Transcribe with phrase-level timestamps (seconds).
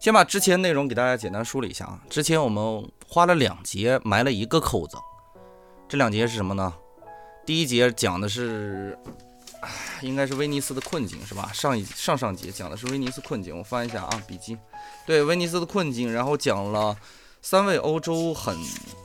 [0.00, 2.00] 先把之前内容给大家简单梳理一下啊。
[2.08, 4.96] 之前我们花了两节埋了一个扣子，
[5.86, 6.72] 这两节是什么呢？
[7.44, 8.98] 第一节讲的是，
[10.00, 11.50] 应该是威尼斯的困境是吧？
[11.52, 14.56] 上一上上节讲的是威尼斯困境，我翻一下啊，笔记。
[15.04, 16.96] 对，威尼斯的困境，然后讲了
[17.42, 18.56] 三位欧洲很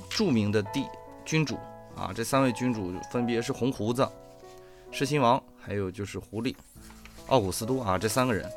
[0.09, 0.85] 著名的帝
[1.25, 1.57] 君主
[1.97, 4.07] 啊，这三位君主分别是红胡子、
[4.91, 6.55] 狮心王，还有就是狐狸
[7.27, 8.49] 奥古斯都啊，这三个人。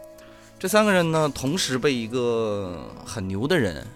[0.58, 3.86] 这三个人呢，同时被一个很牛的人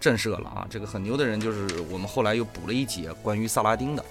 [0.00, 0.66] 震慑了啊！
[0.68, 4.04] 这个很牛的人就是我们后来又补了一节关于萨拉丁的，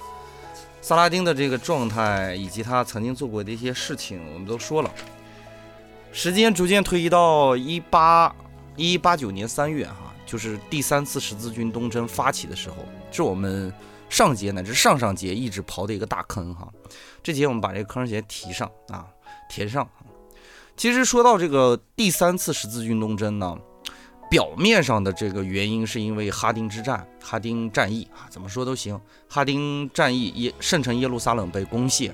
[0.81, 4.89] 萨拉丁的这个状态以及他曾经做过的一些事情，我们都说了。
[6.13, 8.33] 时间逐渐推移到一八
[8.77, 12.77] 一八九年三月，哈，就是第三次十字军东征发起的时候，
[13.11, 13.73] 是我们
[14.09, 16.65] 上节乃至上上节一直刨的一个大坑，哈。
[17.21, 19.05] 这节我们把这个坑先提上啊，
[19.49, 19.85] 填上。
[20.79, 23.57] 其实说到这个第三次十字军东征呢，
[24.29, 28.97] 表面上的这个原因是因为哈丁之战、哈丁战役啊，怎么说都行。
[29.27, 32.13] 哈丁战役耶圣城耶路撒冷被攻陷，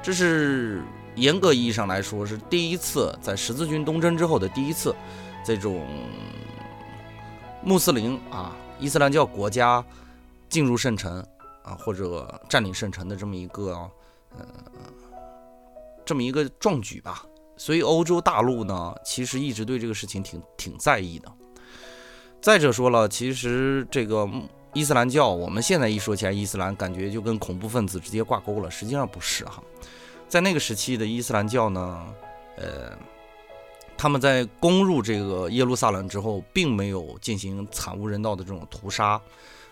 [0.00, 0.80] 这是
[1.16, 4.94] 严格意义上来说是第一次在十字军东征之后的第一次，
[5.44, 5.84] 这种
[7.64, 9.84] 穆斯林啊伊斯兰教国家
[10.48, 11.18] 进入圣城
[11.64, 13.72] 啊或者占领圣城的这么一个
[14.38, 14.46] 呃
[16.04, 17.26] 这么一个壮举吧。
[17.56, 21.32] 所以欧洲大陆呢，其实一直对这个事情挺挺在意的。
[22.40, 24.28] 再者说了，其实这个
[24.74, 28.70] 伊斯兰教，我们现在一说起来伊斯兰，感觉就跟恐怖分子直接挂钩了。
[28.70, 29.62] 实际上不是哈，
[30.28, 32.04] 在那个时期的伊斯兰教呢，
[32.56, 32.92] 呃，
[33.96, 39.18] 他们在攻入这个耶路撒冷之后，并没有进行惨无人道的这种屠杀，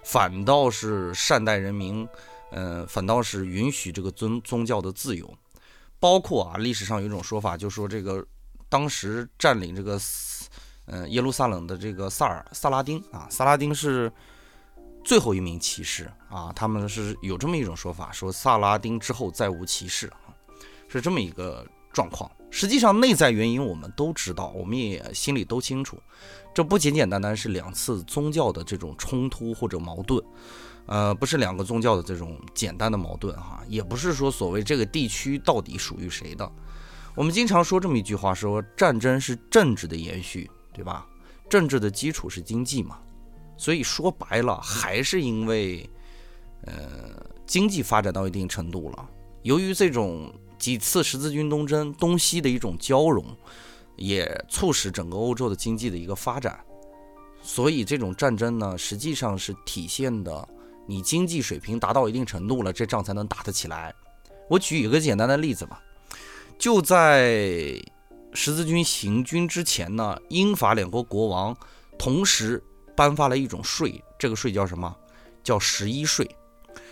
[0.02, 2.08] 反倒是善待人民，
[2.52, 5.28] 呃，反倒是允许这个宗宗教的自由。
[6.02, 8.26] 包括啊，历史上有一种说法，就说这个
[8.68, 9.96] 当时占领这个
[10.86, 14.12] 嗯耶路撒冷的这个萨尔萨拉丁啊，萨拉丁是
[15.04, 20.34] 最后一名骑士啊，他们是有这么一种说法，说萨拉丁之后再无骑士啊，
[20.88, 22.28] 是这么一个状况。
[22.50, 26.02] 实际上内在原因我们都知道，我们也心里都清楚，
[26.52, 30.20] 这不简简单单是两次宗教的这种冲突或者矛盾。
[30.86, 36.50] 呃，不是两个宗教的这种简单的矛盾哈，也不是说所谓这个地区到底属于谁的。
[37.14, 41.06] 我们经常说这么一句话，说战争是政治的延续，对吧？
[41.48, 42.98] 政治的基础是经济嘛，
[43.56, 45.88] 所以说白了还是因为，
[46.62, 46.72] 呃，
[47.46, 49.08] 经济发展到一定程度了。
[49.42, 53.24] 由于这种几次十字军东征，东西的一种交融，
[53.96, 56.58] 也促使整个欧洲的经济的一个发展。
[57.40, 60.48] 所以这种战争呢，实际上是体现的。
[60.86, 63.94] 你经济水平达到一定程度了，这仗才能打得起来。
[64.48, 65.80] 我举一个简单的例子吧，
[66.58, 67.80] 就在
[68.34, 71.56] 十字军行军之前呢，英法两国国王
[71.98, 72.62] 同时
[72.96, 74.94] 颁发了一种税，这个税叫什么？
[75.44, 76.28] 叫十一税。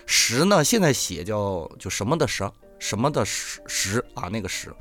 [0.06, 4.72] 十呢，现在写叫就什么的十，什么的十十啊，那个十，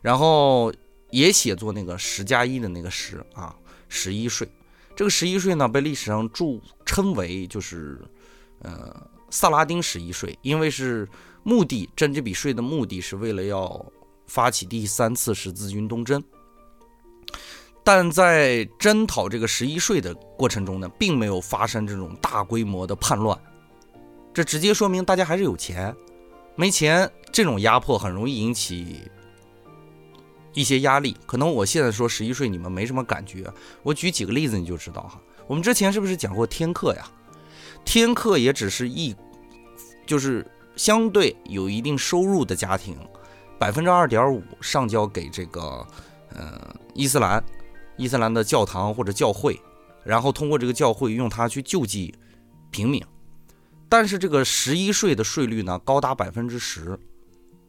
[0.00, 0.72] 然后
[1.10, 3.54] 也写作那个十加一的那个十啊，
[3.88, 4.48] 十一税。
[4.96, 8.00] 这个十一税呢，被历史上著称为就是。
[8.60, 11.08] 呃，萨拉丁十一税，因为是
[11.42, 13.84] 目的征这笔税的目的是为了要
[14.26, 16.22] 发起第三次十字军东征，
[17.84, 23.38] 但在征讨这个十一税的过程中呢，并没有发生这种大规模的叛乱，
[24.34, 25.94] 这直接说明大家还是有钱，
[26.56, 29.02] 没钱这种压迫很容易引起
[30.54, 31.16] 一些压力。
[31.26, 33.48] 可能我现在说十一税你们没什么感觉，
[33.84, 35.20] 我举几个例子你就知道哈。
[35.46, 37.08] 我们之前是不是讲过天课呀？
[37.86, 39.14] 天课也只是一，
[40.04, 42.98] 就是相对有一定收入的家庭，
[43.58, 45.86] 百分之二点五上交给这个，
[46.34, 47.42] 呃，伊斯兰，
[47.96, 49.58] 伊斯兰的教堂或者教会，
[50.04, 52.12] 然后通过这个教会用它去救济
[52.70, 53.02] 平民。
[53.88, 56.98] 但是这个十一税的税率呢，高达百分之十，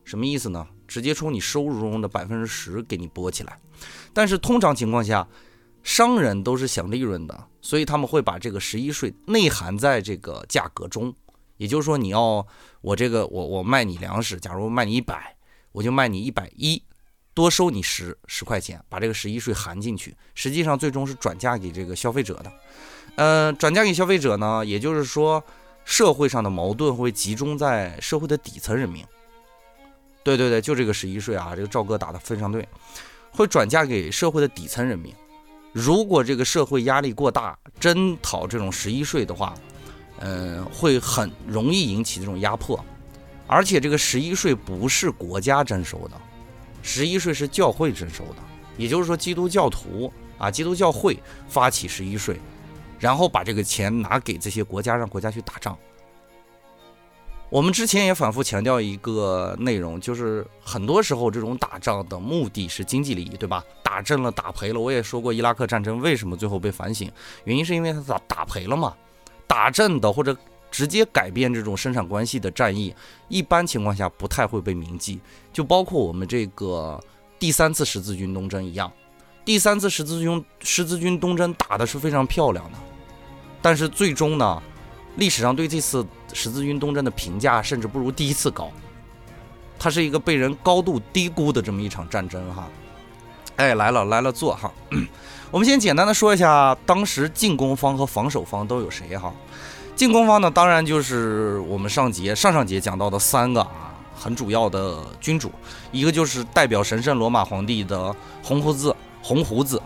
[0.03, 0.67] 什么意思呢？
[0.87, 3.59] 直接从你收入中的百分之十给你拨起来。
[4.13, 5.27] 但是通常情况下，
[5.87, 11.15] 商人都是想利润的，所以他们会把这个十一税内含在这个价格中。
[11.55, 12.45] 也就是说，你要
[12.81, 15.33] 我这个我我卖你粮食，假如卖你一百，
[15.71, 16.83] 我就卖你一百一，
[17.33, 20.13] 多收你十十块钱，把这个十一税含进去。
[20.35, 22.51] 实际上最终是转嫁给这个消费者的。
[23.15, 25.41] 呃，转嫁给消费者呢，也就是说
[25.85, 29.05] 社会上的矛盾会集中在社会的底层人民。
[30.21, 32.67] 对对对，就这个十一税啊，这个赵哥打的非常对，
[33.31, 35.15] 会转嫁给社会的底层人民。
[35.79, 39.53] 如果这个社会压力过大，征讨这种十一税的话，
[40.21, 42.83] 嗯，会很容易引起这种压迫。
[43.45, 46.19] 而且这个十一税不是国家征收的，
[46.81, 48.37] 十一税是教会征收的。
[48.75, 52.39] 也就是说，基督教徒啊，基督教会发起十一税，
[52.97, 55.77] 然后把这个钱拿给这些国家，让国家去打仗。
[57.49, 63.63] 我们之前也反复强调一个内容，就是很多时候这种打仗的目的是经济利益，对吧？
[63.87, 64.79] 打正了，打赔了。
[64.81, 67.09] 我也说过伊拉克战争为什么最后被反省，
[67.45, 68.93] 原因是因为他打打赔了嘛。
[69.47, 70.35] 打正的或者
[70.69, 72.93] 直接改变这种生产关系的战役，
[73.29, 75.21] 一般情况下不太会被铭记。
[75.53, 76.99] 就包括我们这个
[77.39, 78.91] 第三次十字军东征一样，
[79.45, 82.77] 第三次十字军十字军东征打的是非常漂亮的，
[83.61, 84.61] 但是最终呢？
[85.15, 88.69] 历史上对这次十字军东征的评价甚至不如第一次高，
[89.79, 92.67] 它是一个被人高度低估的这么一场战争哈。
[93.57, 94.71] 哎，来了来了，坐哈。
[95.51, 99.33] 我们先简单的说一下当时进攻方和防守方都有谁哈。
[99.95, 105.51] 进攻方呢，当然就是我们上节上上节讲到的三个啊，很主要的君主，
[105.91, 109.81] 一个就是代表神圣罗马皇帝的红胡子红胡子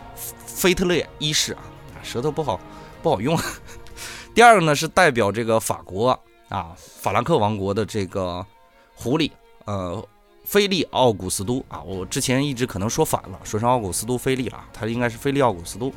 [0.46, 1.64] 腓特烈一世啊，
[2.04, 2.60] 舌头不好
[3.02, 3.40] 不好用。
[4.36, 6.10] 第二个呢是代表这个法国
[6.50, 8.46] 啊，法兰克王国的这个
[8.94, 9.32] 狐狸，
[9.64, 10.04] 呃，
[10.44, 15.92] 菲利奥古斯都啊，我之前一直可能说反了，说成奥古斯都菲利了，他应该是菲利奥古斯都。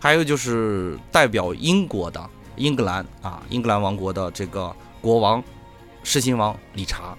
[0.00, 5.42] 还有就是代表英国的英格兰啊，英格兰王国的这个国王
[6.02, 7.16] 世亲王理查，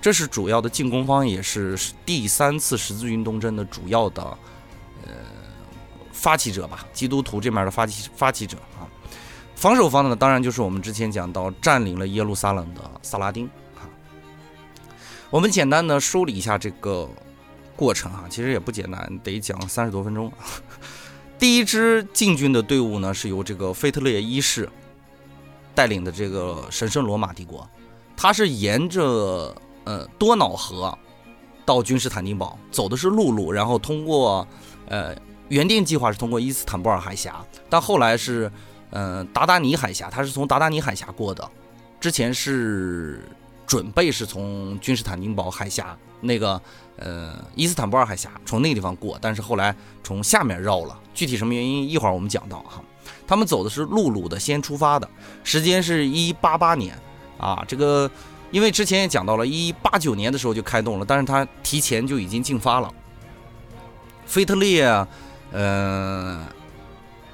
[0.00, 4.22] 这是主要的进攻方，也是第三次十字军东征的主要的
[5.06, 5.12] 呃
[6.12, 8.84] 发起者吧，基督徒这面的发起发起者啊。
[9.54, 13.48] 防守方呢，当然就是我们之前讲到占领了耶路撒冷的萨拉丁。
[15.30, 17.08] 我们简单的梳理一下这个
[17.76, 20.32] 过程哈，其实也不简单，得讲三十多分钟。
[21.38, 24.68] 第一支进军的队伍呢，是由这个腓特烈一世
[25.74, 27.68] 带领的这个神圣罗马帝国，
[28.16, 29.54] 他是沿着
[29.84, 30.96] 呃多瑙河
[31.64, 34.46] 到君士坦丁堡，走的是陆路，然后通过
[34.88, 35.14] 呃
[35.48, 38.50] 原定计划是通过伊斯坦布尔海峡，但后来是。
[38.90, 41.46] 嗯，达达尼海峡，他是从达达尼海峡过的，
[42.00, 43.20] 之前是
[43.68, 46.60] 准备是从君士坦丁堡海峡那个
[46.96, 49.72] 呃伊斯坦布尔海峡从那个地方过，但是后来
[50.02, 52.82] 从下面绕了，具体什么原因一会儿我们讲到哈。
[53.26, 55.08] 他们走的是陆路的，先出发的
[55.44, 56.98] 时间是一八八年
[57.38, 58.10] 啊，这个
[58.50, 62.92] 因为之前也讲到了，一八九年的时候就开动了，但是他提前就已经进发了。
[64.26, 65.06] 腓特烈，
[65.52, 66.42] 呃。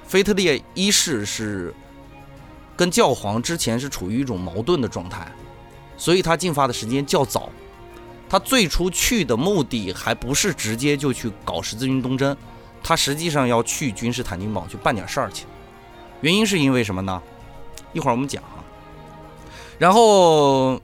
[0.07, 1.73] 腓特烈一世是
[2.77, 5.27] 跟教皇之前是处于一种矛盾的状态，
[5.97, 7.49] 所以他进发的时间较早。
[8.27, 12.35] 他最初去的目的还不是直接就去搞十字军东征，
[12.83, 15.45] 他实际上要去君士坦丁堡去办点事儿去。
[16.21, 17.21] 原因是因为什么呢？
[17.93, 18.63] 一会儿我们讲啊。
[19.77, 20.81] 然后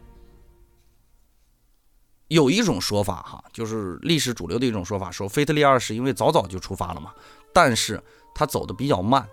[2.28, 7.12] 有一种说法哈，就是历史主流的一种说法，说腓特烈二世因为早早就出发了嘛，
[7.54, 8.02] 但是。
[8.34, 9.28] 他走的比较慢，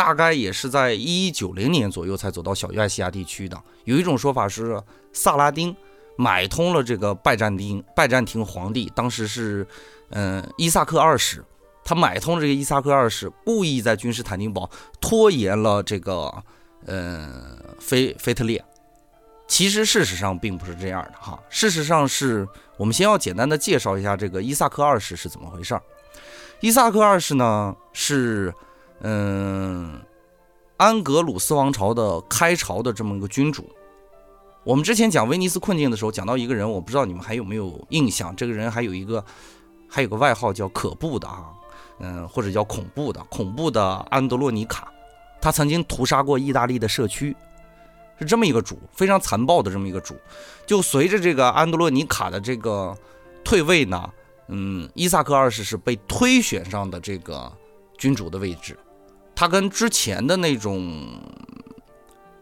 [0.00, 3.62] 大概也是在一九零年左右才走到小亚细亚地区的。
[3.84, 4.82] 有一种说法是，
[5.12, 5.76] 萨拉丁
[6.16, 9.66] 买通了这个拜占庭拜占庭皇帝，当时是，
[10.08, 11.44] 嗯，伊萨克二世，
[11.84, 14.70] 他买通这个伊萨克二世，故意在君士坦丁堡
[15.02, 16.32] 拖延了这个，
[16.86, 18.64] 嗯，菲菲特烈。
[19.46, 22.48] 其实事实上并不是这样的哈，事实上是
[22.78, 25.82] 我们先要简单的介绍一下这个伊萨克二世是怎么回事儿。
[26.60, 28.54] 伊萨克二世呢是，
[29.00, 30.00] 嗯，
[30.76, 33.68] 安格鲁斯王朝的开朝的这么一个君主。
[34.62, 38.34] 我们之前讲威尼斯困境的时候，讲到一个人，我不知道你们还有没有印象？
[38.36, 39.24] 这个人还有一个，
[39.88, 41.46] 还有个外号叫可怖的啊，
[41.98, 44.92] 嗯，或者叫恐怖的，恐怖的安德洛尼卡。
[45.40, 47.34] 他曾经屠杀过意大利的社区，
[48.18, 50.14] 是这么一个主，非常残暴的这么一个主。
[50.66, 52.96] 就随着这个安德洛尼卡的这个
[53.42, 54.10] 退位呢。
[54.52, 57.50] 嗯，伊萨克二世是被推选上的这个
[57.96, 58.76] 君主的位置，
[59.40, 61.02] 他跟之前的那种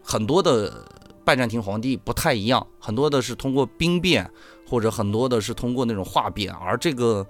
[0.03, 0.85] 很多的
[1.23, 4.29] 拜占庭皇帝不太一样，很多的是通过兵变，
[4.67, 7.25] 或者很多的是通过那种化变，而这个，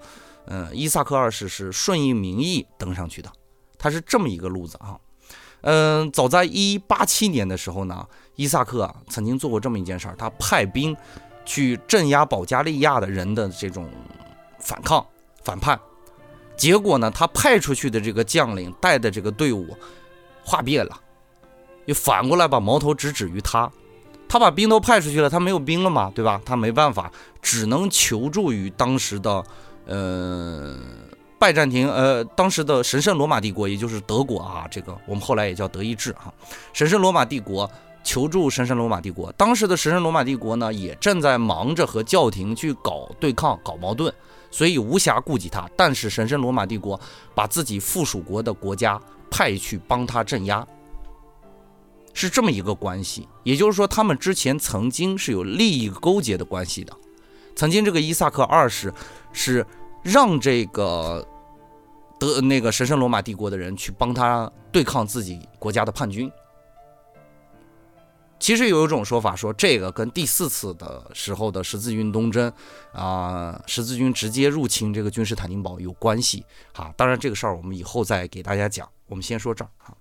[0.46, 3.30] 嗯，伊萨克二世是顺应民意登上去的，
[3.78, 4.98] 他是这么一个路子啊。
[5.60, 10.96] 嗯，早在一八七年的时候呢，伊萨克啊曾经做过这么一件事儿，他派兵
[11.44, 13.88] 去镇压保加利亚的人的这种。
[14.58, 15.06] 反抗
[15.42, 15.80] 反叛，
[16.60, 17.10] 结果呢？
[17.10, 19.74] 他派出去的这个将领带的这个队伍
[20.44, 21.00] 化变了，
[21.86, 23.70] 又反过来把矛头直指于他。
[24.28, 26.38] 他把兵都派出去了，他没有兵了嘛，对吧？
[26.44, 29.42] 他没办法，只能求助于当时的
[29.86, 30.78] 呃
[31.38, 34.68] 拜占庭呃当时的神圣罗马帝国，也就是德国啊。
[34.70, 36.30] 这个我们后来也叫德意志哈。
[36.74, 37.68] 神圣罗马帝国
[38.04, 44.12] 求助神圣罗马帝国，当时的神圣罗马帝国呢，也正在忙着和教廷去搞对抗、搞矛盾。
[44.50, 45.68] 所以无暇顾及他。
[45.76, 47.00] 但是神圣罗马帝国
[47.34, 50.66] 把自己附属国的国家派去帮他镇压，
[52.12, 53.28] 是这么一个关系。
[53.44, 56.92] 也就是说，他们之前曾经是有利益勾结的关系的。
[57.54, 58.92] 曾经这个伊萨克二世
[59.32, 59.66] 是
[60.02, 61.26] 让这个
[62.18, 66.30] 德那个神圣罗马帝国的人去帮他对抗自己国家的叛军。
[68.40, 72.50] 其实有一种说法说，这个跟第四次的时候的十字军东征，
[72.92, 76.44] 啊，十字军直接入侵这个君士坦丁堡有关系。
[76.72, 78.88] 哈，当然这个事儿我们以后再给大家讲。
[79.06, 79.94] 我们先说这儿哈。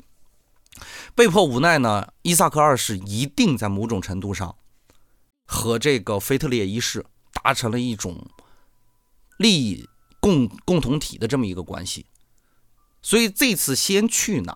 [1.14, 4.56] 被迫无奈呢，伊萨克二世一定在某种程度上
[5.46, 7.06] 和这个腓特烈一世
[7.44, 8.26] 达成了一种
[9.38, 9.90] 利益
[10.22, 12.06] 共共同体的这么一个关系。
[13.02, 14.56] 所以这次先去呢，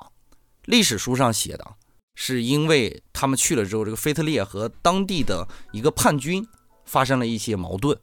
[0.63, 1.75] 历史书上写的。
[2.15, 6.47] 是因为他们去了之后，这个腓特烈和当地的一个叛军
[6.85, 7.97] 发生了一些矛盾。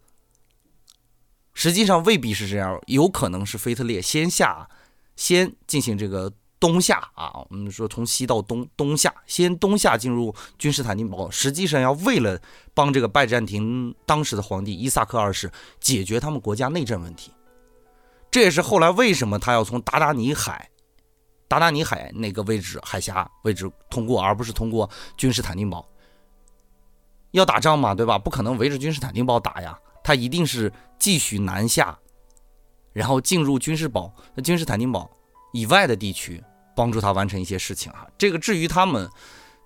[1.55, 4.69] 实际上未必是这样，有可能是腓特烈先下，
[5.17, 7.45] 先进行这个东下啊。
[7.51, 12.41] 我们说从西到东，东下，先东下进入君士坦丁堡，实际上要为了
[12.73, 15.51] 帮这个拜占庭当时的皇帝伊萨克二世
[15.81, 17.33] 解决他们国家内政问题。
[18.31, 20.71] 这也是后来为什么他要从达达尼海。
[21.51, 25.85] 达达尼海那个位置，海峡位置通过，而不是通过君士坦丁堡。
[27.33, 28.17] 要打仗嘛，对吧？
[28.17, 31.99] 不可能围着君士坦丁堡打呀，他一定是继续南下，
[32.93, 34.15] 然后进入君士堡、
[34.45, 35.11] 君士坦丁堡
[35.53, 36.41] 以外的地区，
[36.77, 38.07] 帮助他完成一些事情啊。
[38.17, 39.11] 这个至于他们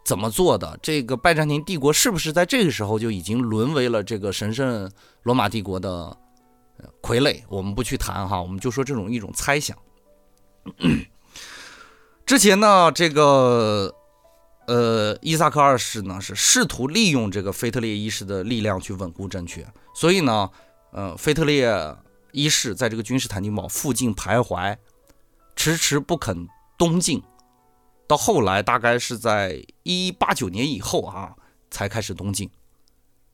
[0.07, 4.91] 怎么做的，这个拜占庭帝国是不是在这个时候就已经沦为了这个神圣
[5.23, 6.17] 罗马帝国的
[7.03, 7.43] 傀儡？
[7.51, 9.77] 我们不去谈哈，我们就说这种一种猜想。
[12.27, 13.95] 之前呢，这个
[14.67, 20.51] 呃，伊萨克二世呢是试图利用这个腓特烈一世的力量去稳固政权，所以呢，
[20.93, 21.71] 呃，腓特烈
[22.33, 24.75] 一世在这个君士坦丁堡附近徘徊，
[25.55, 27.23] 迟迟不肯东进，
[28.09, 31.35] 到后来大概是在一八九年以后啊，
[31.71, 32.51] 才开始东进，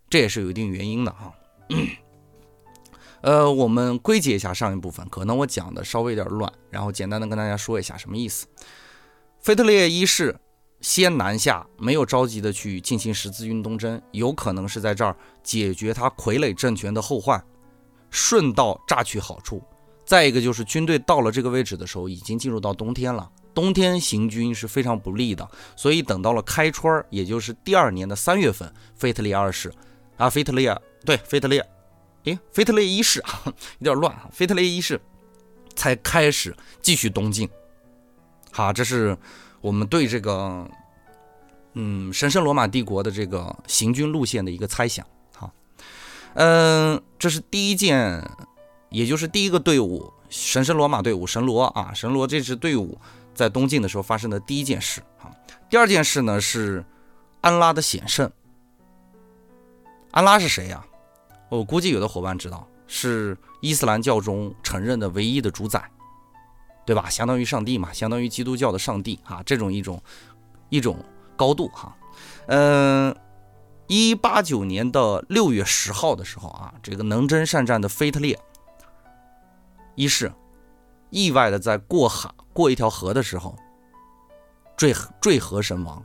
[0.09, 1.32] 这也是有一定原因的哈。
[3.22, 8.46] 呃，我们归结一下上一部分，可能我讲的稍微有点乱，然后简单的跟大家说一下什么意思。
[9.40, 10.34] 腓特烈一世
[10.80, 17.42] 先南下，没有着急的去进行十字军东征，有可能是在这儿解决他傀儡政权的后患，
[18.10, 19.62] 顺道榨取好处。
[20.06, 25.46] 再一个就是军队到了这个位置的时候，已经进入到冬天了，冬天行军是非常不利的，
[25.76, 29.70] 所以等到了开春儿，也就是第二年的三月份，腓特烈二世
[30.16, 30.74] 啊，腓特烈
[31.04, 31.64] 对腓特烈。
[32.30, 33.42] 哎，腓特烈一世啊，
[33.78, 34.28] 有点乱啊。
[34.32, 35.00] 腓特烈一世
[35.75, 37.49] 才开始继续东进。
[38.52, 39.16] 好，这是
[39.60, 40.68] 我们对这个
[41.75, 45.06] 嗯神圣罗马帝国的这个行军路线的一个猜想。
[45.34, 45.52] 好，
[46.34, 48.22] 嗯，这是第一件，
[48.90, 52.99] 也就是第一个队伍——神圣罗马队伍神罗啊，神罗这支队伍
[53.34, 55.00] 在东进的时候发生的第一件事。
[55.18, 55.30] 啊，
[55.68, 56.84] 第二件事呢是
[57.40, 58.30] 安拉的显圣。
[60.10, 60.84] 安拉是谁呀？
[61.50, 65.90] 我估计有的伙伴知道，是伊斯兰教中承认的唯一的主宰，
[66.87, 67.11] 对吧？
[67.11, 70.00] 相当于上帝嘛，相当于基督教的上帝啊，这种一种
[70.69, 70.97] 一种
[71.37, 71.97] 高度哈。
[72.47, 73.14] 嗯，
[73.88, 78.38] 一八九年的六月十号的时候啊，这个能征善战的腓特烈
[79.97, 80.33] 一世
[81.11, 83.57] 意外的在过海过一条河的时候
[84.76, 86.02] 坠坠河身亡。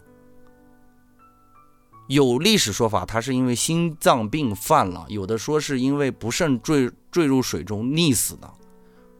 [2.08, 8.52] 有历史说法，他是因为心脏病犯了；有的说是因为不慎坠坠入水中溺死的。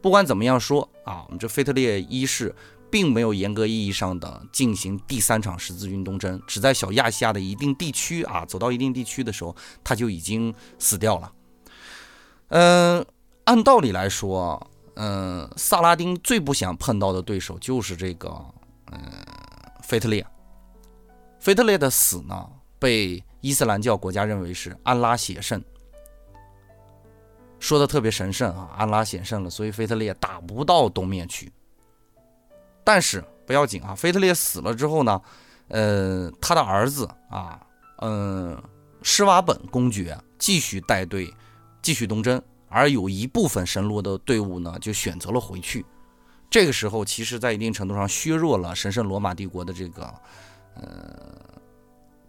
[0.00, 2.54] 不管怎么样说啊，我们这腓特烈一世
[2.88, 11.32] 并没有严格意义上的进行第三场十字军东征，只在小亚细亚的一定地区啊，走到一定地区的时候，他就已经死掉了。
[12.48, 13.04] 嗯，
[13.44, 18.28] 按道理来说，嗯，萨拉丁最不想碰到的对手就是这个，
[18.92, 19.00] 嗯，
[19.82, 20.24] 腓特烈。
[21.40, 22.48] 腓特烈的死呢？
[22.78, 25.62] 被伊斯兰教国家认为是安拉写圣，
[27.58, 31.52] 说的特别神圣啊，安拉显圣了，所以腓特烈打不到东面去。
[32.84, 35.20] 但是不要紧啊，腓特烈死了之后呢，
[35.68, 37.64] 呃，他的儿子啊，
[37.98, 38.60] 嗯，
[39.02, 41.32] 施瓦本公爵继续带队
[41.80, 45.84] 继续东征，而有一部分神罗的队伍呢，就选择了回去。
[46.50, 50.14] 这个时候，其实在一定程度上削弱了神圣罗马帝国的这个，
[50.74, 51.45] 呃。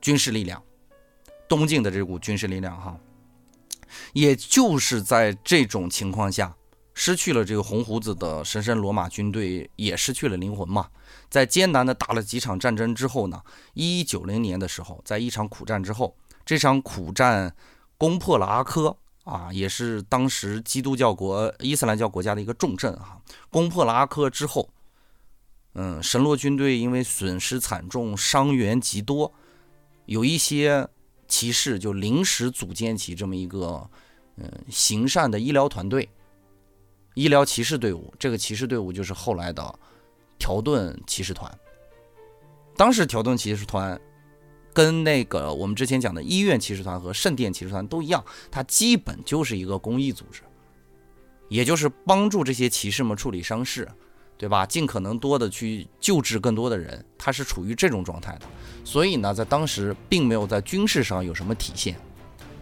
[0.08, 0.64] 军事力量，
[1.50, 2.98] 东晋的这股军事力量，哈，
[4.14, 6.56] 也就是在这种情况下，
[6.94, 10.88] 失去了这个红胡子的神圣罗马军队，也失去了灵魂嘛。
[11.30, 13.42] 在艰难的打了几场战争之后呢，
[13.74, 17.54] 一一九零年的时候，在一场苦战之后，这场苦战
[17.98, 18.96] 攻破了阿科
[19.26, 23.18] 啊，也是当时基督教国伊斯兰教国家的一个重镇啊。
[23.50, 24.70] 攻破了阿科之后，
[25.74, 29.34] 嗯，神罗军队因为损失惨重，伤员极多，
[30.08, 30.86] 有一些
[31.28, 33.88] 骑士就临时组建起这么一个
[34.38, 36.10] 嗯行善的医疗团队，
[37.14, 38.12] 医疗骑士队伍。
[38.18, 39.80] 这个骑士队伍就是后来的
[40.40, 41.56] 条顿骑士团。
[42.76, 43.98] 当时条顿骑士团。
[44.74, 50.44] 跟那个我们之前讲的医院骑士团和圣殿骑士团都一样，它基本就是一个公益组织，
[51.50, 53.90] 也就是帮助这些骑士们处理伤势，
[54.38, 54.66] 对吧？
[54.66, 58.42] 尽可能多的去救治更多的人，他是处于这种状态的。
[58.84, 62.00] 所以呢，在当时并没有在军事上有什么体现，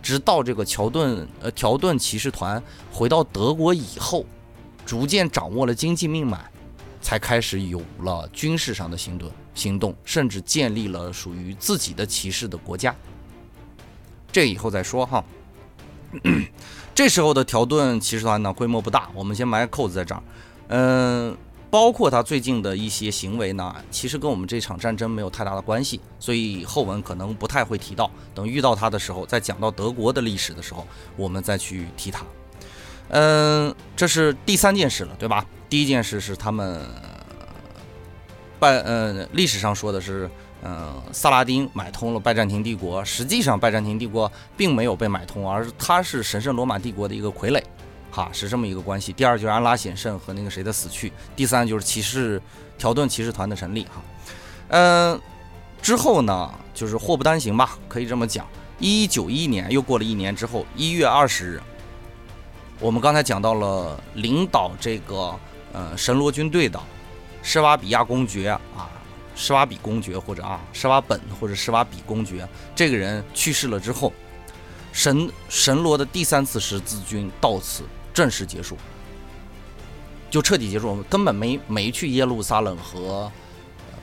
[0.01, 4.25] 直到这个乔顿呃条顿骑士团回到德国以后，
[4.85, 6.49] 逐渐掌握了经济命脉。
[7.01, 12.95] 才开始有了军事上的行动，行动甚至建立了属于自己的骑士的国家。
[14.31, 15.23] 这以后再说哈。
[16.95, 20.23] 这时候的条顿骑士团呢，规模不大，我们先埋个扣子在这儿。
[20.69, 21.37] 嗯，
[21.75, 28.09] 包括他最近的一些行为呢，其实跟我们这场战争没有太大的关系，所以后文可能不太会提到。
[28.33, 32.25] 等遇到他的时候，在讲到德国的历史的时候，我们再去提他。
[33.09, 35.45] 嗯，这是第三件事了，对吧？
[35.69, 36.81] 第一件事是他们
[38.57, 40.29] 拜，呃，历史上说的是，
[40.63, 43.03] 嗯，萨拉丁买通了拜占庭帝国。
[43.03, 47.61] 实际上，拜占庭帝国并没有被买通，而是他是神圣罗马帝国的一个傀儡，
[48.15, 49.11] 哈，是这么一个关系。
[49.11, 51.11] 第二就是安拉显圣和那个谁的死去。
[51.35, 52.41] 第三就是骑士
[52.77, 54.01] 条顿骑士团的成立，哈，
[54.69, 55.19] 嗯，
[55.81, 58.47] 之后呢，就是祸不单行吧，可以这么讲。
[58.79, 61.61] 一九一年又过了一年之后，一月二十日。
[62.79, 65.37] 我们刚才讲到了领导这个
[65.73, 66.79] 呃神罗军队的
[67.43, 68.87] 施瓦比亚公爵啊，
[69.35, 74.13] 施瓦比公爵或者啊施瓦本或者施瓦比公爵，这个人去世了之后，
[74.91, 77.83] 神神罗的第三次十字军到此
[78.15, 78.77] 正式结束，
[80.31, 83.29] 就彻底结束，我们根本没没去耶路撒冷和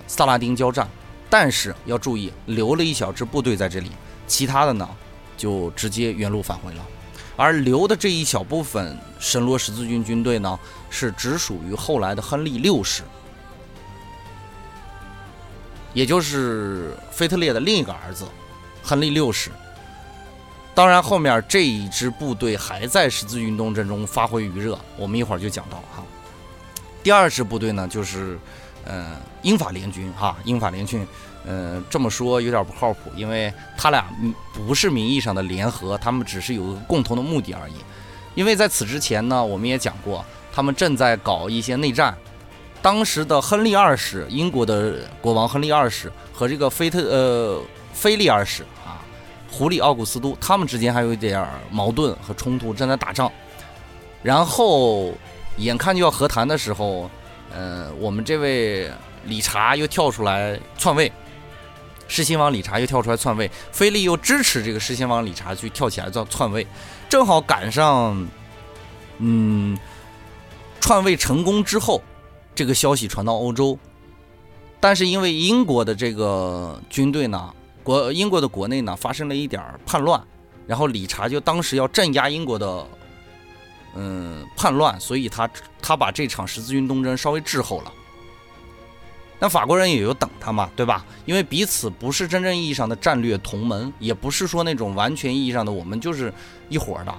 [0.07, 0.87] 萨拉丁交战，
[1.31, 3.91] 但是要注意留了一小支部队在这里，
[4.27, 4.87] 其他的呢
[5.35, 6.87] 就直接原路返回了。
[7.37, 10.61] 而留的这一小部分神罗十字军军队呢，
[10.91, 13.03] 是只属于后来的亨利六世，
[15.95, 18.27] 也就是腓特烈的另一个儿子，
[18.83, 19.51] 亨利六世。
[20.75, 26.03] 当然，后面这一支部队还在十字运动阵中发挥余热，我们一会儿就讲到哈。
[27.03, 28.39] 第二支部队呢，就是
[28.85, 31.07] 呃英法联军哈，英法联军。
[31.45, 34.07] 嗯，这么说有点不靠谱，因为他俩
[34.55, 37.75] 不是名义上的联合，他们只是有个共同的目的而已。
[38.37, 42.17] 因为在此之前呢，我们也讲过，他们正在搞一些内战。
[42.81, 47.61] 当时的亨利二世，英国的国王亨利二世和这个菲特呃
[47.93, 48.65] 菲利二世，
[49.53, 53.31] 狐狸奥古斯都，他们之间还有一点矛盾和冲突，正在打仗。
[54.23, 55.13] 然后
[55.59, 57.11] 眼看就要和谈的时候，
[57.55, 58.91] 呃，我们这位
[59.27, 61.13] 理查又跳出来篡位。
[62.09, 66.67] 狮心王理查又跳出来篡位，菲利又支持这个狮心王理查去跳起来造篡位，
[67.09, 68.29] 正好赶上，
[69.17, 69.79] 嗯，
[70.79, 72.03] 篡位成功之后，
[72.55, 73.79] 这个消息传到欧洲，
[74.79, 80.23] 但是因为英国的这个军队呢，国英国的国内呢发生了一点叛乱，
[80.67, 82.87] 然后理查就当时要镇压英国的，
[83.95, 85.49] 嗯，叛乱，所以他
[85.81, 87.93] 他把这场十字军东征稍微滞后了。
[89.39, 91.05] 那法国人也有等他嘛，对吧？
[91.25, 96.33] 因为彼此不是真正意义上的战略同盟，也不是说那种完全意义上的我们就是
[96.69, 97.13] 一伙的。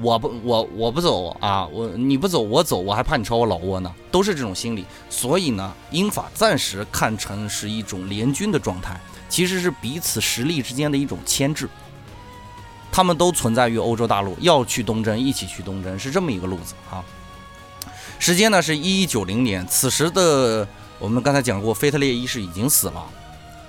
[0.00, 4.84] 我不，我我不走啊，我你不走，我走，我还怕你抄我老窝呢，都是这种心理。
[5.10, 11.68] 所以呢，英法暂时看成是一种联军的状态，其实是彼此实力之间的一种牵制。
[12.92, 17.04] 他们都存在于欧洲大陆，要去东征，一起去东征，是这么一个路子啊。
[18.18, 20.66] 时间呢是一一九零年，此时的。
[21.00, 23.04] 我们刚才讲过，腓特烈一世已经死了，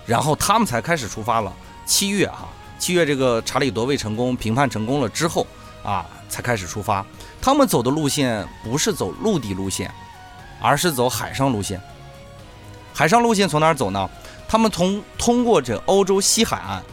[0.05, 1.51] 然后他们才开始出发了。
[1.83, 5.45] 七月哈，七月这个查理夺位成功，评判成功了之后
[5.83, 7.03] 啊，才开始出发。
[7.41, 9.91] 他们走的路线不是走陆地路线，
[10.61, 11.81] 而是走海上路线。
[12.93, 14.07] 海上路线从哪儿走呢？
[14.47, 16.83] 他们从通过这欧洲西海岸，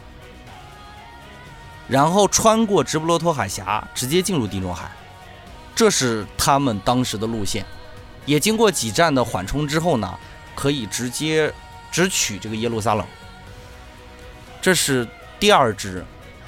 [1.87, 4.91] 然后穿过直布罗陀海峡，直接进入地中海。
[5.75, 7.65] 这是他们当时的路线。
[8.25, 10.17] 也经过几站的缓冲之后呢，
[10.55, 11.53] 可以直接
[11.91, 13.05] 直取这个耶路撒冷。
[14.61, 15.07] 这是
[15.39, 16.05] 第二支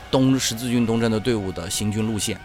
[0.10, 2.40] 东十字军东征的队伍的行军路线。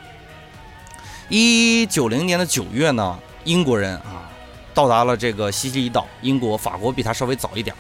[1.28, 4.28] 一九零年的九月呢，英国人啊
[4.74, 6.06] 到达了这个西西里岛。
[6.22, 7.76] 英国、法国比他稍微早一点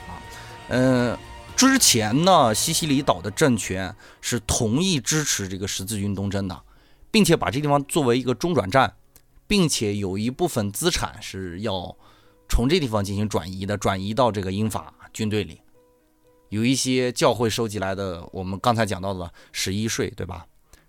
[0.70, 1.18] 嗯，
[1.56, 6.62] 之前呢，西西里岛的政权是同意支持这个十字军东征的，
[7.10, 8.94] 并且把这地方作为一个中转站，
[9.48, 11.96] 并且有一部分资产是要
[12.48, 15.60] 从这地方进行转移的，转移到这个英法军队里。
[16.50, 20.46] 有一些教会收集来的，我们刚才讲到的十一税，对吧？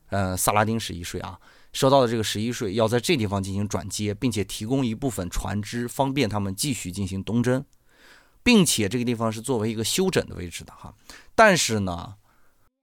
[0.09, 1.39] 嗯，萨拉丁十一税啊，
[1.73, 7.63] 收到的这个十一税要在这地方进行转接，并且提供一部分船只，方便他们继续进行东征，
[8.43, 10.93] 并且这个地方是作为一个休整的位置的哈。
[11.35, 12.15] 但是呢，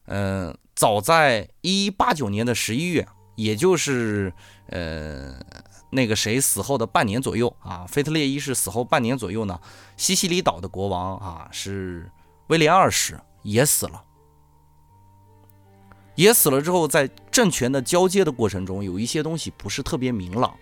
[0.06, 4.32] 嗯，早在一八九年的十一月，也就是
[4.68, 5.40] 呃
[5.90, 9.60] 那个谁死后的半年左右啊，腓特烈一世死后半年左右呢，
[9.96, 12.10] 西西里岛的国王啊是。
[12.48, 14.02] 威廉二世也死了，
[16.14, 20.56] 也死了之后，在政权的交接的过程中，有一些东西不是特别明朗。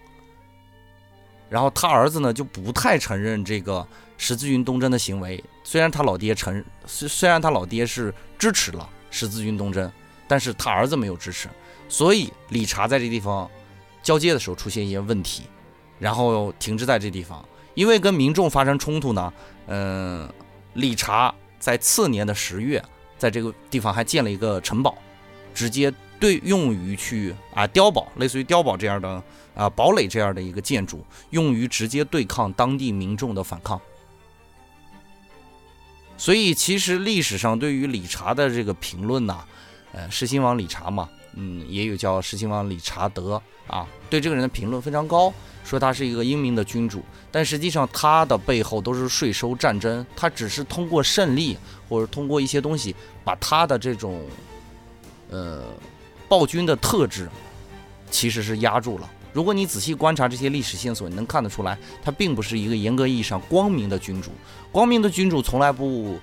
[1.48, 9.90] 然后他儿子呢就不太承认这个十字军东征的行为，虽然他老爹承，虽虽然他老爹是支持了十字军东征，
[10.26, 11.48] 但是他儿子没有支持，
[11.88, 13.50] 所以理查在这地方
[14.02, 15.44] 交接的时候出现一些问题，
[15.98, 19.32] 然后停滞在这地方，因为跟民众发生冲突呢，
[19.66, 20.28] 嗯，
[20.74, 21.34] 理查。
[21.58, 22.80] 在次年的十月，
[23.18, 24.94] 在这个地方还建了一个城堡，
[25.54, 29.20] 直接对用于去啊碉堡，类似于碉堡这样的
[29.54, 33.80] 啊堡垒这样的一个建筑，用于直接对抗当地民众的反抗。
[36.18, 39.38] 所以，其实历史上对于理查的这个评论呢，
[39.92, 45.32] 呃，狮心王理查嘛，嗯，也有叫狮心王理查德啊，对这个人的评论非常高。
[45.64, 54.24] 说他是一个英明的君主，但实际上他的背后都是税收战争，他只是通过胜利或者通过一些东西，把他的这种，
[55.28, 55.64] 呃，
[56.28, 57.28] 暴君的特质，
[58.12, 59.10] 其实是压住了。
[59.36, 64.30] 如果你仔细观察这些历史线索，你能看得出来，他并不是一个严格意义上光明的君主。
[64.72, 66.18] 光明的君主从来不，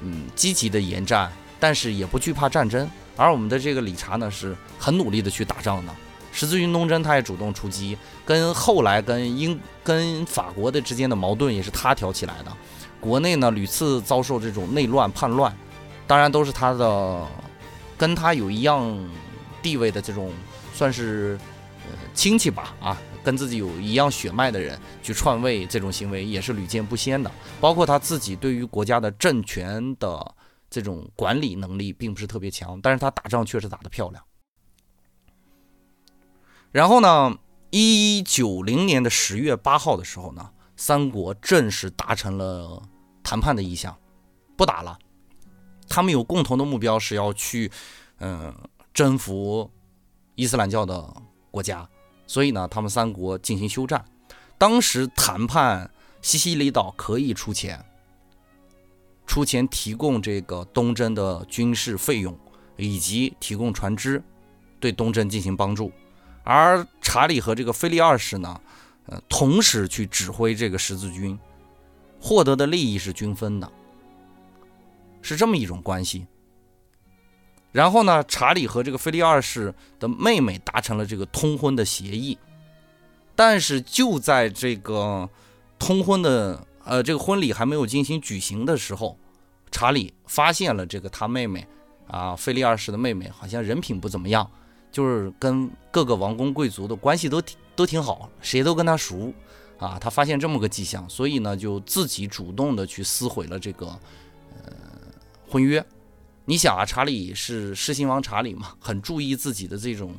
[0.00, 2.88] 嗯，积极的沿战，但是也不惧怕战争。
[3.16, 5.92] 而我们的这个理查呢，是很努力的去打仗的。
[6.30, 12.52] 十字军东征，他也主动出击，跟后来跟英跟法国的之间的矛盾也是他挑起来的。
[13.00, 15.52] 国内呢屡次遭受这种内乱叛乱，
[16.06, 17.26] 当然都是他的
[17.98, 18.96] 跟他有一样
[19.60, 20.30] 地位的这种
[20.72, 21.36] 算是
[22.14, 27.30] 亲戚吧啊，跟自己有一样血脉的人去篡位，这种行为也是屡见不鲜的。
[27.60, 30.34] 包括他自己对于国家的政权的
[30.68, 34.22] 这种管理能力并不是特别强，但是他打仗确实打得漂亮。
[36.72, 37.38] 然后呢？
[37.72, 42.82] 一九零年的十月八号的时候呢，三国正式达成了
[43.22, 43.96] 谈判的意向，
[44.56, 44.98] 不打了。
[45.88, 47.70] 他们有共同的目标是要去，
[48.18, 48.52] 嗯，
[48.92, 49.70] 征服
[50.34, 51.14] 伊斯兰教的
[51.50, 51.88] 国家，
[52.26, 54.04] 所以呢，他们三国进行休战。
[54.56, 55.90] 当时谈判，
[56.22, 57.84] 西西里岛可以出钱，
[59.26, 62.38] 出钱提供这个东征的军事费用，
[62.76, 64.22] 以及提供船只，
[64.78, 65.90] 对东征进行帮助。
[66.44, 68.60] 而查理和这个菲利二世呢，
[69.06, 71.38] 呃，同时去指挥这个十字军，
[72.20, 73.70] 获得的利益是均分的，
[75.22, 76.26] 是这么一种关系。
[77.72, 82.36] 然后呢，查理和这个菲利二世的妹妹达成了这个通婚的协议，
[83.34, 85.28] 但是就在这个
[85.78, 89.16] 通婚的呃这个婚礼还没有进行举行的时候，
[89.70, 91.66] 查理发现了这个他妹妹
[92.08, 94.50] 啊，菲利二世的妹妹好像人品不怎么样。
[94.92, 99.32] 就是跟各个王公贵族的关系都挺都挺好，谁都跟他熟，
[99.78, 104.72] 啊，他发现这么个迹象，所以呢，就自己主动的去撕毁了这个呃
[105.48, 105.80] 婚约。
[106.50, 110.16] 你想啊，查理是狮心王查理嘛， 很注意自己的这种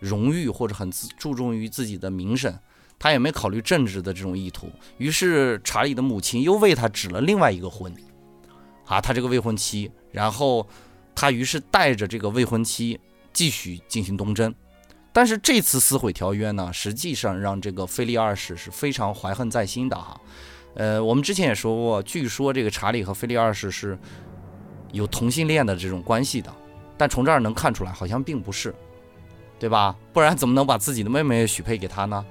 [0.00, 2.58] 荣誉，或者很注重于自己的名声，
[2.98, 4.72] 他也没考虑政治的这种意图。
[4.96, 7.94] 于是查理的母亲又为他指了另外一个婚，
[8.86, 10.66] 啊，他这个未婚妻，然后
[11.14, 12.98] 他于是带着这个未婚妻。
[13.34, 14.54] 继续进行东征，
[15.12, 20.20] 但是这次撕毁条约呢，实际上让这个菲利二世是非常怀恨在心的哈。
[20.76, 23.98] 呃，我们之前也说过，据说这个查理和菲利二世是
[24.94, 26.50] 有同性恋的这种关系的，
[26.96, 28.74] 但从这儿能看出来，好像并不是，
[29.58, 29.94] 对吧？
[30.12, 32.24] 不然怎么能把自己的妹妹许配给他呢？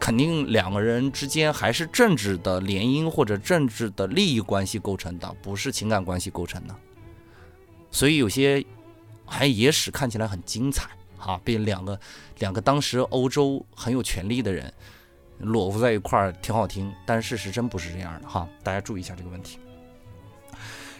[0.00, 6.74] 肯定两个人之间还是政治的联姻或者政治的利益关系构成的，不是情感关系构成的。
[7.90, 8.64] 所以有些。
[9.30, 12.00] 还野史看起来很精彩哈，被两个
[12.38, 14.72] 两个当时欧洲很有权力的人
[15.36, 16.90] 裸露在一块儿，挺好听。
[17.04, 19.58] 但事实真不是这样的哈，大家注意一下这个问题。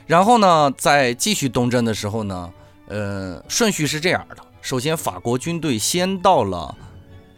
[0.09, 2.51] 然后呢，在继续东征的时候呢，
[2.87, 6.75] 呃，顺序是这样的：首先，法国军队先到了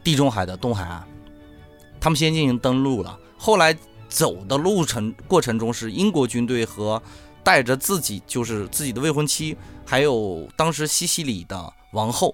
[0.05, 1.05] 地中海的东海岸，
[2.01, 3.19] 他们先进行登陆了。
[3.37, 3.77] 后来
[4.09, 7.03] 走的路程过程中，是英国军队和
[7.43, 9.57] 带着自己就是自己的未婚妻。
[9.85, 12.33] 还有当时西西里的王后，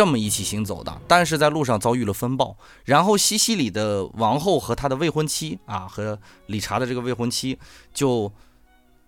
[0.00, 7.58] 这么一起行走的，但是在路上遭遇了风暴，然后西西里的王后和他的未婚妻啊，和理查的这个未婚妻
[7.92, 8.32] 就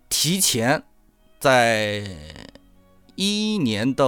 [0.07, 0.83] 提前
[1.39, 2.07] 在
[3.15, 4.05] 一一年的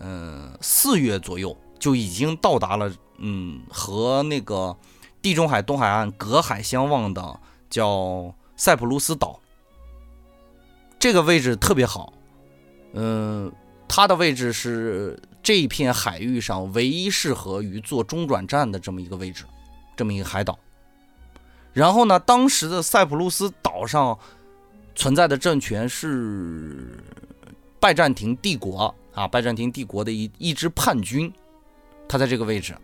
[0.00, 4.74] 嗯四月左右就已经到达了嗯和那个
[5.20, 9.38] 地中海东海岸隔海相望的叫塞浦路斯岛，
[10.98, 12.14] 这个位置特别好，
[12.94, 13.52] 嗯，
[13.86, 15.20] 它的位置是。
[15.44, 19.44] 这一片海域上唯一适合于做中转站的这么一个位置，
[19.94, 20.58] 这么一个海岛。
[21.74, 24.18] 然后呢，当时的塞浦路斯岛上
[24.94, 26.98] 存在的政权是
[27.78, 31.30] 拜占庭帝国啊，拜占庭帝国的一一支叛军，
[32.08, 32.74] 他在这个位置。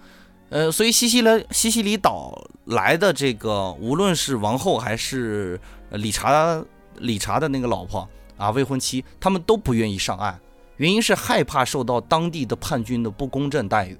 [0.50, 5.58] 呃，所以西西里西西里岛来的这个，无论是王后还是
[5.92, 6.62] 理查
[6.96, 10.38] 理查的那个老婆啊，未婚妻，他们都不愿意上岸。
[10.80, 13.98] 原因是害怕受到当地的叛军的不公正待遇，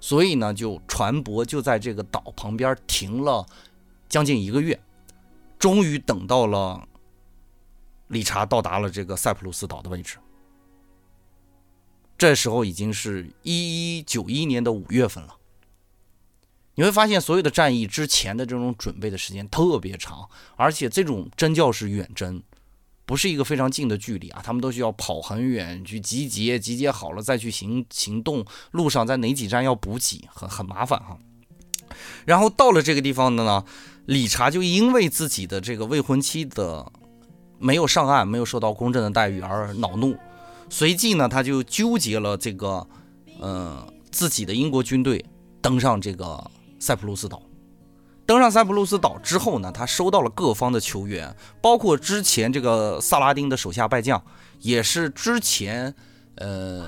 [0.00, 3.44] 所以呢，就船舶就在这个岛旁边停了
[4.08, 4.80] 将近一个月，
[5.58, 6.88] 终于等到了
[8.06, 10.16] 理查到达了这个塞浦路斯岛的位置。
[12.16, 15.36] 这时候已经是一一九一年的五月份了。
[16.74, 22.42] 你会发现，所有的战役之前的这种准备的时间特别长，而且这种征教是远征。
[23.06, 28.44] 不是一个非常近的距离啊，他们都需要跑很远去集结，集结好了再去行行动。
[28.70, 31.18] 路上在哪几站要补给，很很麻烦哈。
[32.24, 33.64] 然后到了这个地方的呢，
[34.06, 36.90] 理查就因为自己的这个未婚妻的
[37.58, 40.16] 没有上岸，没有受到公正的待遇而恼怒，
[40.70, 42.86] 随即呢，他就纠结了这个，
[43.38, 45.22] 呃，自己的英国军队
[45.60, 47.42] 登上这个塞浦路斯岛。
[48.26, 54.22] 登上塞浦路斯岛之后呢，他收到了各方的求援，包括之前这个萨拉丁的手下败将，
[54.60, 55.94] 也是之前
[56.36, 56.86] 呃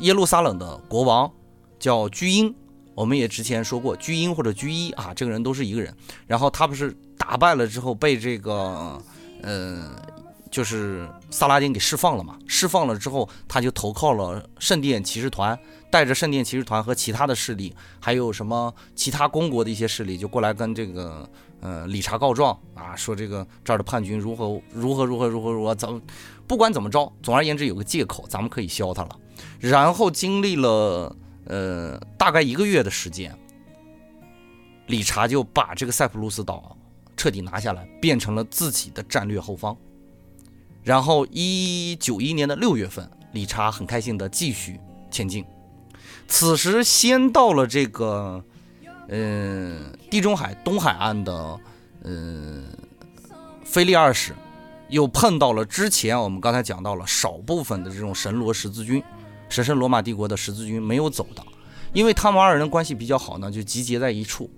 [0.00, 1.30] 耶路撒冷的国王，
[1.78, 2.54] 叫居英。
[2.94, 5.94] 我们也之前说过，居英或者居一啊，这个人都是一个人。
[6.26, 9.00] 然后他不是打败了之后被这个
[9.42, 9.90] 呃。
[10.50, 12.38] 就是萨拉丁给释放了嘛？
[12.46, 15.58] 释放了之后，他就投靠了圣殿骑士团，
[15.90, 21.28] 带着圣殿骑士团和其他的势力，还有什么其他公国的一些势力，就过来跟这个
[21.60, 26.00] 呃理查告状啊，说这个这儿的叛军如何如何如何如何如何，怎么
[26.46, 29.16] 不管怎么着，总而言之有个借口，咱们可以削他了。
[29.60, 33.36] 然后经历了呃大概一个月的时间，
[34.86, 36.76] 理查就把这个塞浦路斯岛
[37.16, 39.76] 彻底拿下来，变成了自己的战略后方。
[40.82, 45.44] 然后，一九一年的六月份，理查很开心的继续前进。
[46.26, 48.42] 此时，先到了这个，
[49.08, 51.60] 嗯，地中海东海岸的，
[52.04, 52.64] 嗯，
[53.64, 54.34] 菲利二世，
[54.88, 59.02] 又碰到了之前我们刚才讲到了少部分的这种神罗十字军，
[59.48, 61.42] 神圣罗马帝国的十字军没有走的，
[61.92, 64.50] 因为他们二人关系比较好呢，就集结在一处，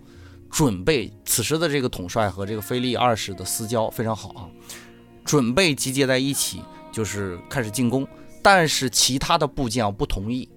[0.50, 1.12] 准备。
[1.24, 4.46] 此时的这个统帅和这个菲利二世的私交非常好啊。
[5.24, 8.06] 准备集结在一起，就是开始进攻。
[8.42, 10.48] 但是其他的部将不同意，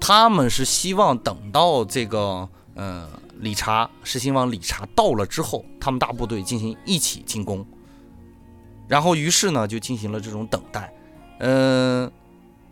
[0.00, 3.08] 他们是希望等到这个，呃，
[3.40, 7.66] 理查是希望理查到了之后，他们大部队进行一起进攻。
[8.86, 10.94] 然后于是呢，就进行了这种等待。
[11.40, 12.10] 嗯，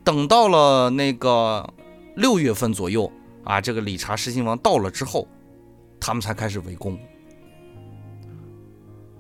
[0.04, 1.68] 等到了那个
[2.14, 3.10] 六月份左右
[3.42, 5.26] 啊，这个理查狮心王到了之后，
[5.98, 6.96] 他们才开始围攻。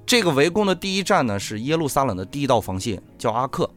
[0.06, 3.68] 这个围攻的第一站呢，是耶路撒冷的第一道防线，叫阿克。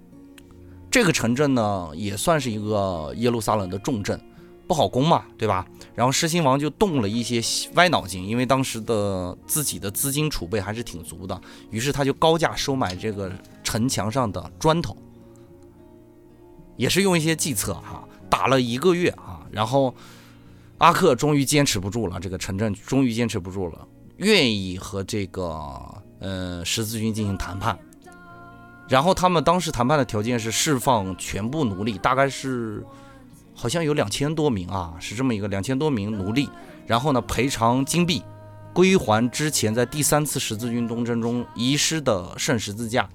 [0.91, 4.19] 这个城镇呢，也算是一个耶路撒冷的重镇，
[4.67, 5.65] 不好攻嘛，对吧？
[5.95, 7.41] 然后狮心王就动了一些
[7.73, 13.31] 歪脑筋，因为当时的自己的资金储备还是挺足的，于是他就高价收买这个
[13.63, 14.95] 城墙上的砖头，
[16.77, 19.95] 也是用一些计策哈，打了一个月啊，然后
[20.77, 23.87] 阿克终于坚持不住了，这个城镇终于坚持不住了，
[24.17, 25.98] 愿意和这个。
[26.19, 27.79] 呃，十字军进行谈判，
[28.89, 32.85] 然后他们当时谈判的条件是释放全部奴隶，大概是
[33.55, 36.49] 好像有两千多名啊，是这么一个两千多名奴隶，
[36.85, 38.21] 然后呢赔偿金币，
[38.73, 43.07] 归还之前在第三次十字军东征中遗失的圣十字架。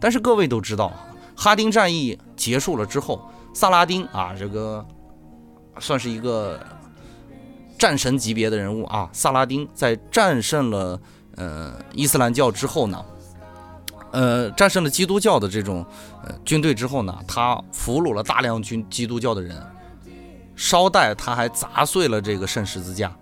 [0.00, 4.82] 但是各位都知道啊，哈丁战役结束了之后，萨拉丁啊，这个
[5.78, 6.58] 算是一个
[7.78, 10.98] 战神级别的人物啊，萨拉丁在战胜了。
[11.36, 13.04] 呃，伊斯兰教之后呢，
[14.10, 15.84] 呃，战胜了基督教的这种
[16.24, 19.56] 呃军队之后呢，他俘虏了大量军基督教的人，
[20.54, 23.14] 捎带他还砸碎了这个圣十字架。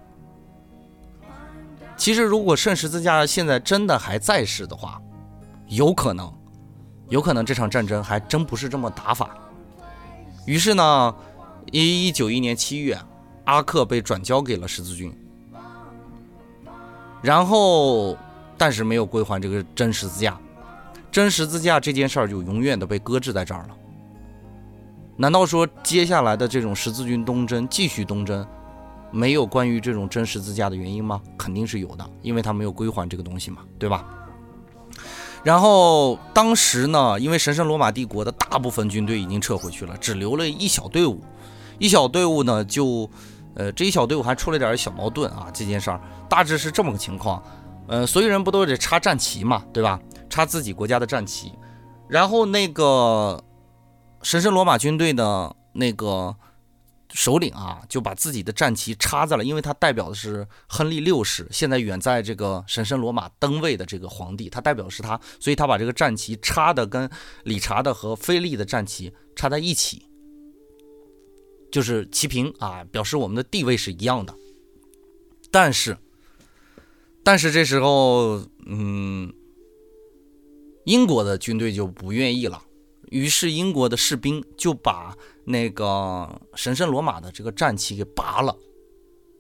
[1.96, 5.00] 其实，如果圣十字架现在真的还在世的话，
[5.68, 6.32] 有可能，
[7.08, 9.30] 有可能这场战争还真不是这么打法。
[10.44, 11.14] 于是呢，
[11.70, 12.98] 一一九一年七月，
[13.44, 15.16] 阿克被转交给了十字军，
[17.24, 18.14] 然后
[18.58, 20.38] 但是没有归还这个真十字架，
[21.10, 23.68] 真十字架这件事儿就永远的被搁置在这儿了。
[25.16, 28.46] 难道说接下来的这种十字军东征继续东征，
[29.10, 31.18] 没有关于这种真十字架的原因吗？
[31.38, 34.04] 肯定是有的，因为他没有归还这个东西嘛，对吧？
[35.42, 41.22] 然后当时呢，因为神圣罗马帝国的大部分军队已经撤回去了，只留了一小队伍，
[41.78, 43.08] 一小队伍呢就，
[43.56, 45.48] 呃，这一小队伍还出了点小矛盾啊。
[45.52, 47.42] 这件事儿大致是这么个情况，
[47.88, 50.00] 呃，所有人不都得插战旗嘛，对吧？
[50.28, 51.52] 插自己国家的战旗，
[52.08, 53.42] 然后那个。
[54.22, 56.34] 神圣罗马军队的那个
[57.12, 67.06] 首领啊，就把自己的战旗插在了，因为他代表的是亨利六世，现在远在这个神圣罗马登位的这个皇帝，他代表的是他，所以他把这个战旗插的跟
[67.42, 70.08] 理查的和菲利的战旗插在一起，
[71.74, 74.32] 就是齐平啊，表示我们的地位是一样的。
[75.50, 75.98] 但是，
[77.24, 79.34] 但是这时候，嗯，
[80.84, 82.62] 英国的军队就不愿意了。
[83.10, 88.56] 于是，英国的士兵就把那个神圣罗马的这个战旗给拔了，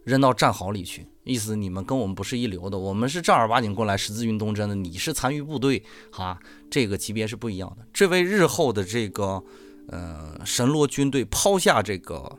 [0.02, 1.06] 扔到战壕里去。
[1.22, 6.36] 意思你们跟我们不是一流的，我们是正儿八经过来十字军东征的，你是残余部队，哈，
[6.68, 7.86] 这个级别是不一样的。
[7.92, 9.40] 这为日后的这个
[9.88, 12.30] 呃神罗军队抛下这个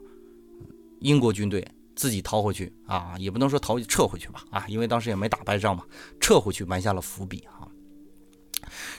[1.00, 5.84] 英国军队，自己逃回去啊，也不能说逃撤回去吧，啊，因为当时也没打败仗嘛，
[6.20, 7.68] 撤回去埋下了伏笔啊。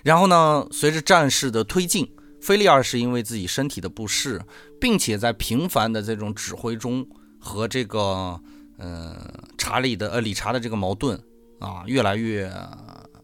[0.02, 2.10] 然后呢，随着战事的推进。
[2.38, 4.40] 菲利二世因为自己身体的不适，
[4.80, 7.04] 并且在频繁的这种指挥中
[7.40, 8.40] 和这个
[8.76, 11.20] 呃查理的呃理查的这个矛盾
[11.58, 12.48] 啊越来越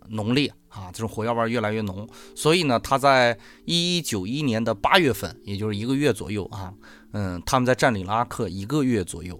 [0.08, 6.72] 浓烈啊，这种火药味越来越浓，所以呢，他在一一九一年的八月份，也就是一个月左右啊，
[7.12, 9.38] 嗯，他们在占领了阿克一个月左右，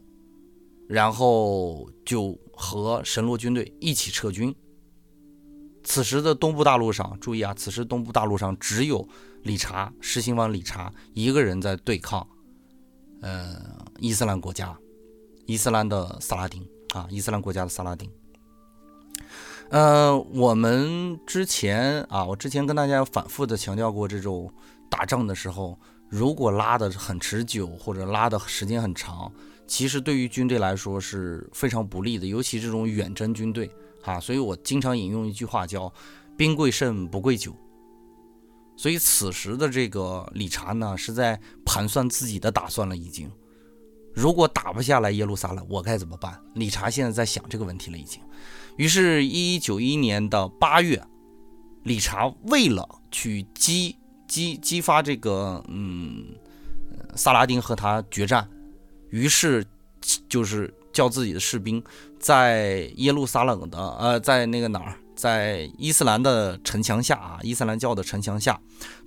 [0.88, 4.54] 然后就和神罗军队一起撤军。
[5.84, 9.08] 此时的东部大陆上，注意啊，此时东部大陆上只有。
[9.44, 12.24] 理查，狮心王理查一个人在对抗，
[13.22, 13.56] 呃，
[13.98, 14.78] 伊斯兰国家，
[15.46, 16.64] 伊斯兰的萨拉丁
[16.94, 18.08] 啊，伊斯兰国家的萨拉丁。
[19.72, 24.52] 呃，我们之前啊，我之前跟大家反复的强调过，这种
[24.90, 25.78] 打仗的时候，
[26.10, 29.32] 如果拉的很持久或者拉的时间很长，
[29.66, 33.70] 其实对于军队来说是非常不利的，尤其这种远征军队
[34.04, 34.20] 啊。
[34.20, 35.90] 所以我经常引用一句话叫
[36.36, 37.56] “兵贵胜不贵久”。
[38.76, 42.94] 所以此时的这个理查呢，是在盘算自己的打算了。
[42.94, 43.32] 已经，
[44.12, 46.38] 如果打不下来耶路撒冷，我该怎么办？
[46.56, 47.96] 理查现在在想这个问题了。
[47.96, 48.20] 已经，
[48.76, 51.02] 于是，一一九一年的八月，
[51.82, 56.24] 理查为了去激激激发这个嗯
[57.14, 58.48] 萨拉丁和他决战，
[59.10, 59.64] 于是
[60.28, 61.82] 就是叫自己的士兵
[62.18, 64.96] 在耶路撒冷的呃，在那个哪儿？
[65.14, 68.58] 在伊斯兰的城墙下啊，伊斯兰教的城墙下，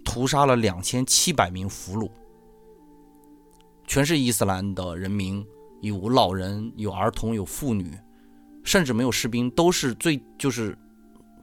[0.05, 2.09] 屠杀了两千七百名俘虏，
[3.85, 5.45] 全是伊斯兰的人民，
[5.81, 7.91] 有老人，有儿童，有妇女，
[8.65, 10.77] 甚至没有士兵，都是最就是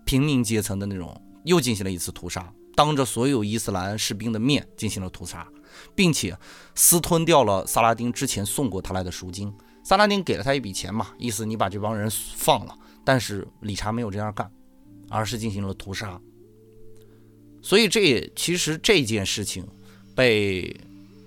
[0.04, 5.48] 平民阶层的那种，又进行了一次屠杀，当着所有伊斯兰士兵的面进行了屠杀，
[5.94, 6.36] 并且
[6.74, 9.50] 私吞掉了萨拉丁之前送过他来的赎金。
[9.82, 14.50] 萨拉丁给了他一笔钱嘛，意思你把这帮人放了，但是理查没有这样干。
[15.14, 16.18] 而是进行了屠杀，
[17.60, 19.62] 所以这其实这件事情
[20.14, 20.74] 被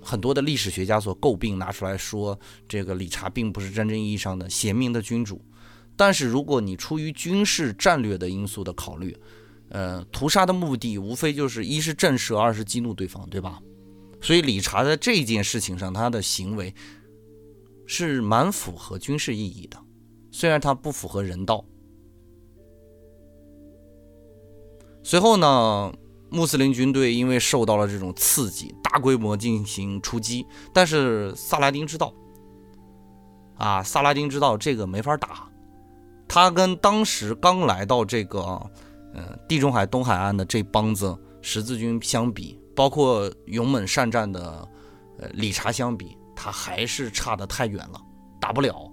[0.01, 5.39] 很多的历史学家所诟病，拿出来说这个理查并不是真正意义上的贤明的君主。
[5.95, 9.15] 但是如果你出于军事战略的因素的考虑，
[9.69, 13.60] 呃，屠杀的目的无非就是一是震慑，二是激怒对方，对吧？
[14.21, 16.73] 所以理查在这件事情上，他的行为
[17.86, 19.77] 是蛮符合军事意义的，
[20.31, 21.63] 虽然他不符合人道。
[25.03, 25.93] 随后呢，
[26.29, 30.46] 穆斯林军队因为受到了这种刺激，大规模进行出击。
[30.73, 32.13] 但是萨拉丁知道，
[33.58, 35.48] 啊，萨拉丁知道这个没法打。
[36.28, 38.42] 他跟当时刚来到这个，
[39.13, 44.67] 呃，地中海东海岸的这帮子十字军相比，包括勇猛善战的，
[45.19, 48.02] 呃，理查相比，他还是差得太远了，
[48.40, 48.92] 打不了。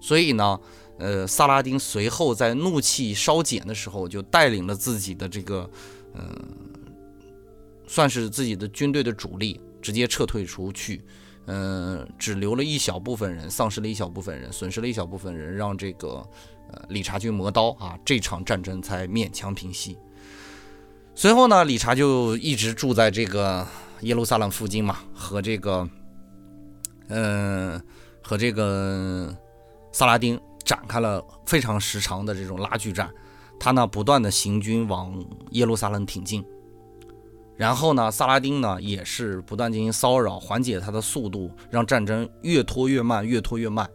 [0.00, 0.60] 所以呢。
[0.98, 5.68] 呃，萨拉丁随后在怒气稍减的时候，就带领了自己的这个，
[6.14, 6.30] 嗯，
[7.88, 11.02] 算是自己的军队的主力，直接撤退出去，
[11.46, 16.24] 嗯，只留了一小部分人，丧失了一小部分人，损失了一小部分人，让这个
[16.70, 19.98] 呃理查军磨刀啊，这场战争才勉强平息。
[21.14, 23.66] 随后呢，理查就一直住在这个
[24.00, 25.88] 耶路撒冷附近嘛，和这个，
[27.08, 27.82] 嗯，
[28.22, 29.36] 和这个
[29.92, 33.10] 萨拉丁展开了非常时长的这种拉锯战。
[33.60, 35.14] 他呢，不断的行军往
[35.50, 36.44] 耶路撒冷挺进。
[37.54, 43.88] 然后呢，萨拉丁呢也是不断进行骚扰，缓解他的速度，让战争越拖越慢，越拖越慢。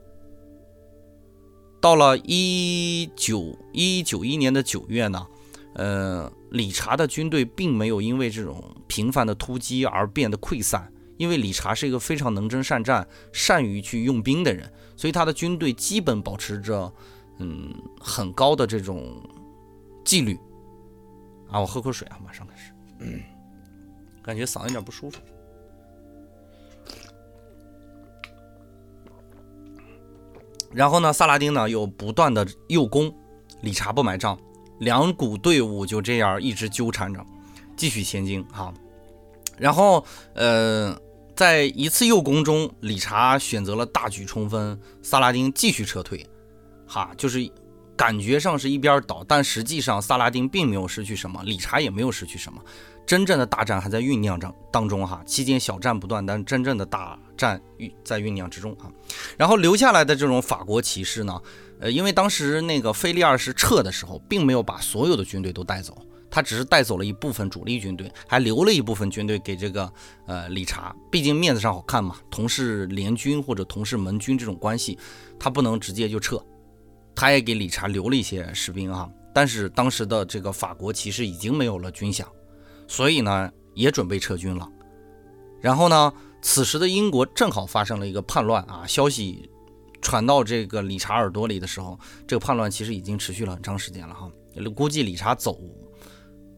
[1.79, 5.27] 到了一九一九一年的九月呢，
[5.73, 16.91] 呃，理查的军队并没有因为这种频繁的突击而变得溃散，因为理查是一个非常能征善战、善于去用兵的人，所以他的军队基本保持着
[17.37, 19.21] 嗯很高的这种
[20.03, 20.37] 纪律。
[21.49, 22.73] 啊，我喝口水啊，马上开始。
[22.99, 23.21] 嗯，
[24.23, 25.19] 感觉嗓子有点不舒服。
[30.73, 33.13] 然后呢，萨拉丁呢又不断的诱攻，
[33.61, 34.37] 理查不买账，
[34.79, 37.25] 两股队伍就这样一直纠缠着，
[37.75, 38.73] 继续前进哈。
[39.57, 40.95] 然后呃，
[41.35, 46.23] 在一次诱攻中，理查选择了大举冲锋，萨拉丁继续撤退，
[46.85, 47.49] 哈，就是
[47.97, 52.61] 感觉上是一边倒，但实际上萨拉丁并没有失去什么，理查也没有失去什么。
[53.07, 57.59] 真正的大战还在酝酿中当中哈，期间小战不断，但真正的大战
[58.03, 58.91] 在酝酿之中啊。
[59.37, 61.41] 然后留下来的这种法国骑士呢，
[61.79, 65.97] 呃，因为当时那个菲利二世撤的时候，并没有把所有的军队都带走，
[66.29, 69.89] 他只是带走了一部分主力军队，还留了一部分军队给这个
[70.25, 74.99] 呃理查，毕竟面子上好看嘛，同是联军或者同是盟军这种关系，
[75.39, 76.37] 他不能直接就撤，
[77.17, 79.09] 他也给理查留了一些士兵啊。
[79.33, 82.23] 但是当时的这个法国其实已经没有了军饷。
[82.87, 84.65] 所以呢，也准备撤军了。
[85.59, 88.85] 然后呢，此时的英国正好发生了一个叛乱啊！
[88.87, 89.49] 消息
[90.01, 94.31] 传到这个理查耳朵里的时候，这个叛乱其实已经持续了很长时间了哈。
[94.73, 95.59] 估计理查走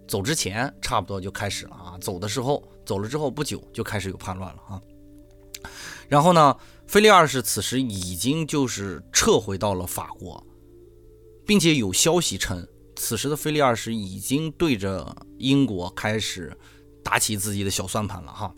[0.07, 1.97] 走之前，差不多就开始了啊。
[1.99, 4.82] 走的时候，走了之后不久就开始有叛乱了啊。
[6.07, 6.55] 然后呢，
[6.86, 10.45] 菲利二世此时已经就是撤回到了法国，
[11.50, 12.68] 并且有消息称。
[12.95, 16.56] 此时的菲利二世已经对着英国开始
[17.04, 18.54] 打起自己的小算盘了哈，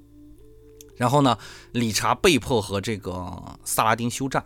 [0.98, 1.38] 然后呢，
[1.72, 4.46] 理查被迫和这个萨拉丁休战，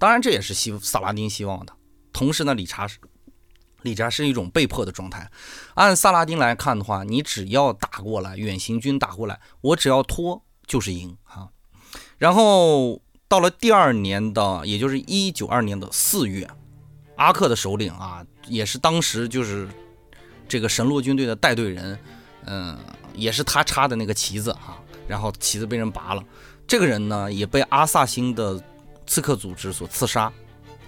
[0.00, 1.72] 当然这也是希萨拉丁希望的。
[2.12, 2.98] 同时呢，理查是
[3.82, 5.30] 理查是一种被迫的状态。
[5.74, 11.50] 按萨拉丁来看的话，你只要打过来，远行军打过来，我只要拖就是赢哈。
[12.18, 16.50] 然后到了第二年的，也就是一九二年的四月。
[17.16, 19.68] 阿克的首领啊，也是当时就是
[20.46, 21.98] 这个神洛军队的带队人，
[22.44, 22.78] 嗯，
[23.14, 26.22] 也是他插的那个旗子哈，然后旗子被人拔了。
[26.66, 28.62] 这个人呢，也被阿萨辛的
[29.06, 30.32] 刺客组织所刺杀。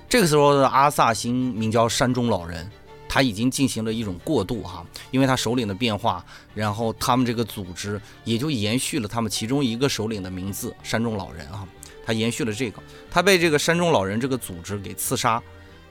[0.08, 2.70] 这个时候的阿萨辛名叫山中老人，
[3.08, 6.24] 他已经进行了一种过渡哈，因为他首领的变化，
[6.54, 11.66] 然后他们这个组织也就延续了他们其中一个首领的名字山中老人啊，
[12.04, 15.42] 他延续了这个，他被这个山中老人这个组织给刺杀。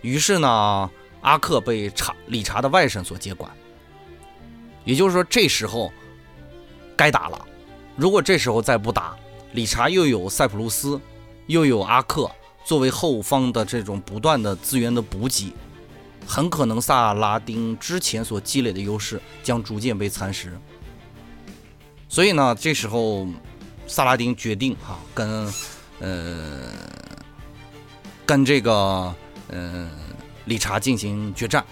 [0.08, 0.90] 于是呢，
[1.20, 3.52] 阿克被查理查的外甥所接管。
[4.86, 5.92] 也就是说，这时候
[6.96, 7.46] 该打了。
[7.98, 9.18] 如果这时候再不打，
[9.52, 10.98] 理查又有塞浦路斯，
[11.48, 12.32] 又有阿克
[12.64, 15.52] 作为后方的这种不断的资源的补给，
[16.26, 20.58] 很可能萨拉丁之前所积累的优势将逐渐被蚕食。
[22.08, 23.28] 所以呢，这时候
[23.88, 25.54] 萨拉丁决定哈，跟
[26.00, 26.72] 呃
[28.26, 29.14] 跟这个。
[29.50, 29.90] 嗯，
[30.46, 31.64] 理查进行决战。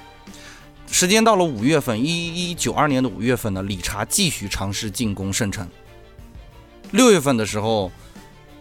[0.90, 5.68] 时间到了五月份，一一九二年的五月份呢，理查继续尝试进攻圣城。
[6.92, 7.92] 六月份的时候，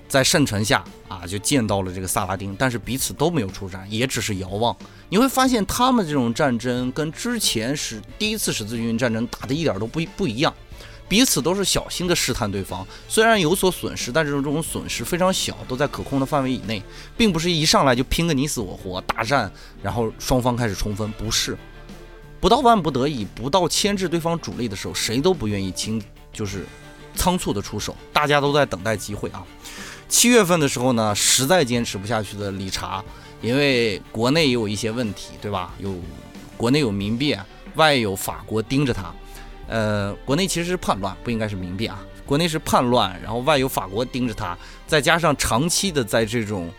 [0.09, 4.75] 在圣城下啊，就见到了这个萨拉丁，但是彼此都没有出战，也只是遥望。
[5.11, 10.53] 你会发现，他们这种战争跟之前是第一次十字军战争打的一点都不不一样。
[11.07, 16.83] 彼此都是小心的试探对方，虽然有所损失，但是这种损失非常小，都在可控的范围以内，
[17.17, 19.53] 并不是一上来就拼个你死我活大战，
[19.83, 21.57] 然后双方开始冲锋，不是，
[22.41, 26.03] 不到万不得已，不到牵制对方主力的时候，谁都不愿意轻，
[26.33, 26.65] 就是
[27.15, 29.45] 仓促的出手，大家都在等待机会啊。
[30.09, 33.05] 七月份的时候呢，实在坚持不下去的理查，
[33.43, 35.75] 因为国内也有一些问题，对吧？
[35.79, 35.95] 有
[36.57, 37.45] 国内有民变，
[37.75, 39.15] 外有法国盯着他。
[39.69, 42.05] 呃，国内其实是叛乱，不应该是民变啊。
[42.27, 44.57] 国内是叛乱，然后外有法国盯着他，
[44.87, 46.71] 再加上长期的在这种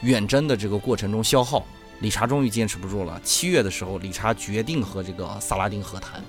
[0.00, 1.64] 远征的这个过程中消耗，
[2.00, 3.20] 理查终于坚持不住了。
[3.22, 6.20] 七月的时候，理查决定和这个萨拉丁和谈，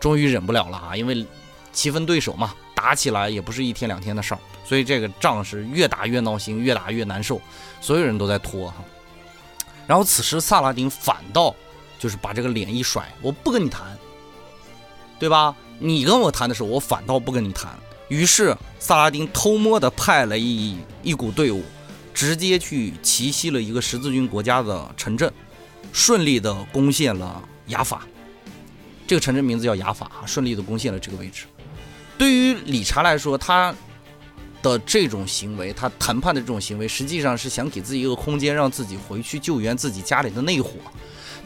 [0.00, 0.96] 终于忍不了了啊！
[0.96, 1.26] 因为
[1.72, 7.38] 棋逢对手嘛，打起来也不是一天两天的事儿，所以这个仗是越打越闹心，越打越难受，
[7.82, 8.76] 所有人都在拖哈。
[9.86, 11.54] 然后此时萨拉丁反倒
[11.98, 13.82] 就是把这个脸一甩，我不跟你谈。
[15.18, 15.54] 对吧？
[15.78, 17.72] 你跟我谈的时候，我反倒不跟你谈。
[18.08, 21.62] 于是萨拉丁偷摸的派了一一股队伍，
[22.12, 25.32] 直接去奇袭了一个十字军国家的城镇，
[25.92, 28.06] 顺利的攻陷了雅法。
[29.06, 31.44] 这个城镇名字叫雅法，顺利的攻陷了这个位置。
[32.16, 33.74] 对于理查来说，他
[34.62, 40.70] 的这种行为，他谈判的这种行为，实际上是想给自己一个空间，让自己回去救援自己家里的内火。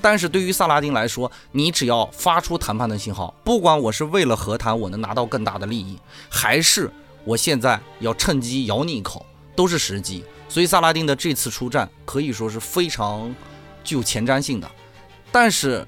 [0.00, 6.90] 但是对于萨拉丁来说，你只要发出谈判的信号，不管我是为了和谈，我能拿到更大的利益，还是
[7.24, 9.26] 我现在要趁机咬你一口，
[9.56, 10.24] 都是时机。
[10.48, 13.34] 所以萨拉丁的这次出战可以说是非常
[13.82, 14.70] 具有前瞻性的。
[15.30, 15.86] 但是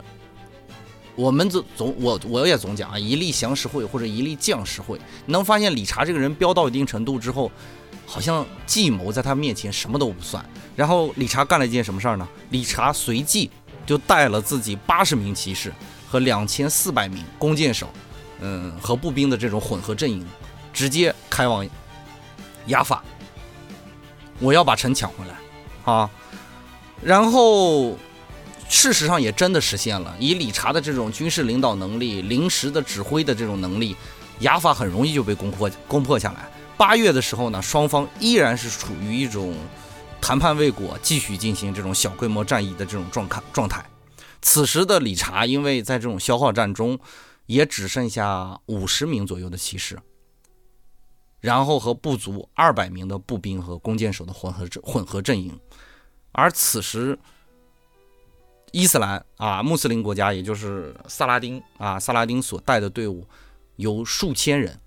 [1.15, 7.51] 我们总总我我也总讲啊，一粒降十会或者一粒降十会，能发现理查这个人飙到一定程度之后，
[8.07, 10.45] 好像计谋在他面前什么都不算。
[10.77, 12.27] 然后理查干了一件什么事儿呢？
[12.51, 13.51] 理查随即。
[13.91, 15.73] 就带了自己八十名骑士
[16.09, 17.91] 和两千四百名弓箭手，
[18.41, 20.25] 嗯，和步兵的这种混合阵营，
[20.73, 21.69] 直接开往
[22.67, 23.03] 雅法。
[24.39, 26.09] 我要把城抢回来，啊！
[27.03, 27.99] 然后
[28.69, 30.15] 事实上也真的实现了。
[30.21, 33.97] 以理查的这种军事领导能力、临时的指挥的这种能力，
[34.39, 36.49] 雅法很容易就被攻破攻破下来。
[36.77, 39.53] 八月的时候呢，双方依然是处于一种。
[40.21, 43.85] 谈判未果，继续进行这种小规模战役的这种状态状态。
[44.41, 46.99] 此时的理查，因为在这种消耗战中，
[47.47, 49.99] 也只剩下五十名左右的骑士，
[51.41, 55.59] 然后和不足二百名的步兵和弓箭手的混合混合阵营。
[56.33, 57.19] 而此时，
[58.71, 63.27] 伊斯兰啊，穆斯林国家，也就是萨拉丁啊，萨拉丁所带的队伍
[63.77, 64.79] 有数千人，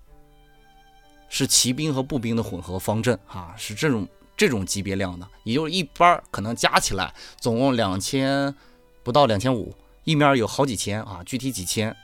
[1.28, 4.08] 是骑兵和步兵的混合方阵啊，是这种。
[4.36, 8.54] 这种级别量的，也就是一班可能加起来总共两千
[9.02, 9.74] 不到两千五，
[10.04, 11.96] 一面有好几千啊，具体几千，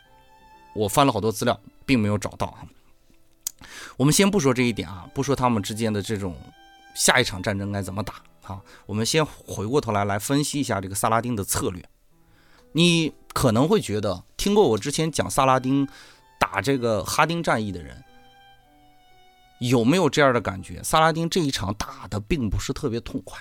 [0.74, 2.62] 我翻了好多资料，并没有找到啊。
[3.96, 6.36] 我们先不说这一点啊，不说他们之间的这种
[6.94, 11.84] 下一场战争该怎么打啊，我们先回过头来来分析一下这个萨拉丁的策略。
[12.72, 15.88] 你可能会觉得，听过我之前讲萨拉丁
[16.38, 18.04] 打这个哈丁战役的人。
[19.60, 20.82] 有没有这样的感觉？
[20.82, 23.38] 萨拉丁这一场打的并不是特别痛快，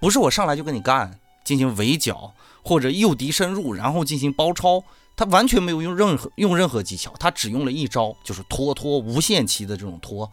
[0.00, 2.32] 不是我上来就跟你干，进行围剿
[2.62, 4.84] 或者诱敌深入，然后进行包抄，
[5.16, 10.30] 他完全没有用任何用任何技巧，他只用了一招，就是拖拖无限期的这种拖。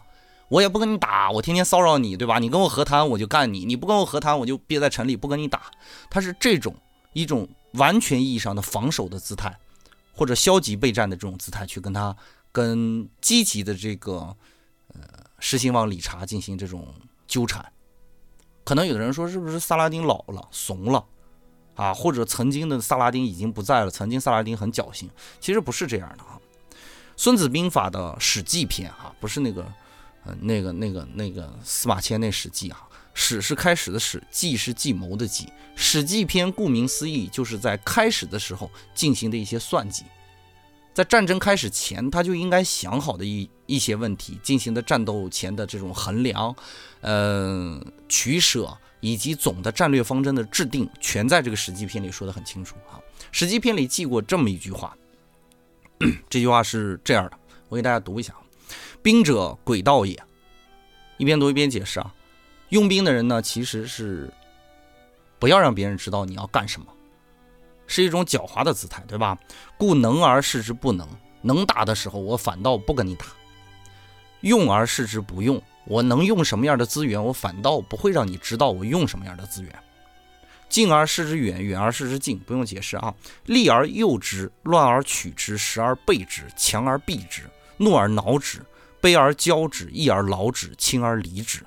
[0.48, 2.38] 我也不跟你打，我天天骚扰你，对吧？
[2.38, 5.62] 你跟我和谈，我就干你；你不跟我和谈，我就憋在城里不跟你打。
[6.08, 6.72] 他是这种
[7.12, 9.58] 一种完全意义上的防守的姿态，
[10.12, 12.16] 或者消极备战的这种姿态去跟他
[12.52, 14.36] 跟积极的这个。
[15.40, 16.94] 实行往理查进行这种
[17.26, 17.72] 纠缠，
[18.62, 21.04] 可能有的人说是不是萨拉丁老了、怂了
[21.74, 21.92] 啊？
[21.92, 23.90] 或者曾经的萨拉丁已经不在了？
[23.90, 25.10] 曾经萨拉丁很侥幸，
[25.40, 26.38] 其实不是这样的啊。
[27.16, 29.62] 《孙子兵法》的《史记》篇啊，不是那个
[30.24, 35.46] 呃那个那个那个司马迁那《史记》啊，史是开始的史，计是计谋的计。
[35.74, 40.04] 《史记》篇顾名思义，就是在开始的时候进行的一些算计。
[41.00, 46.54] 在战争开始前，他就应该想好的一一些问题，进行的战斗前的这种衡量，
[47.00, 53.00] 嗯，取舍以及总的战略方针的制定，全在这个《史记》篇里说的很清楚啊。
[53.32, 54.94] 《史记》篇里记过这么一句话，
[56.28, 57.38] 这句话是这样的，
[57.70, 58.34] 我给大家读一下：
[59.02, 60.22] 兵者，诡道也。
[61.16, 62.14] 一边读一边解释啊。
[62.68, 64.30] 用兵的人呢，其实是
[65.38, 66.86] 不要让别人知道你要干什么。
[67.90, 69.36] 是一种狡猾的姿态，对吧？
[69.76, 71.08] 故能而示之不能，
[71.42, 73.26] 能打的时候我反倒不跟你打；
[74.42, 79.74] 用而示之不用，我能用什么样的资源，我反倒不会让你知道我用什么样的资源。
[80.68, 83.12] 近而视之远，远而视之近，不用解释啊。
[83.46, 87.42] 利而诱之，乱而取之，时而备之，强而避之，
[87.76, 88.64] 怒而恼之，
[89.00, 91.66] 悲而骄之，义而劳之，轻而离之。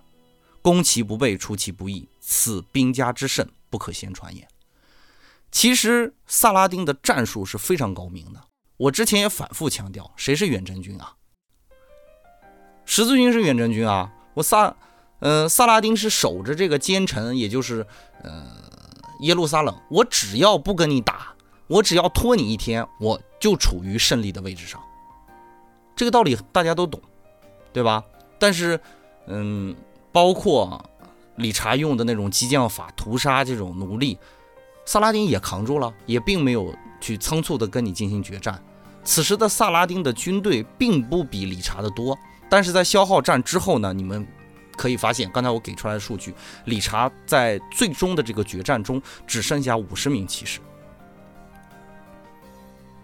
[0.61, 4.47] 攻其不备，出其不意，此兵家之胜，不可先传也。
[5.53, 8.41] 其实萨拉丁的战术是非常高明的。
[8.75, 11.13] 我之前也反复强调，谁是远征军啊？
[12.85, 14.11] 十字军是远征军啊。
[14.33, 14.75] 我萨，
[15.19, 17.85] 呃，萨拉丁是守着这个坚城，也就是
[18.23, 18.43] 呃
[19.19, 19.79] 耶路撒冷。
[19.91, 21.35] 我只要不跟你打，
[21.67, 24.81] 我只要拖你一天，我就处于胜利的位置上。
[25.95, 26.99] 这个道理大家都懂，
[27.71, 28.03] 对吧？
[28.39, 28.77] 但是，
[29.27, 29.75] 嗯，
[30.11, 30.83] 包括
[31.35, 34.17] 理查用的那种激将法，屠杀这种奴隶。
[34.85, 38.61] 萨拉丁也扛住了，也并没有去仓促的跟你进行决战。
[39.03, 42.17] 此时的萨拉丁的军队并不比理查的多，
[42.49, 44.25] 但是在消耗战之后呢，你们
[44.77, 46.33] 可以发现，刚才我给出来的数据，
[46.65, 50.59] 理查在最终的这个决战中只剩下五十名骑士。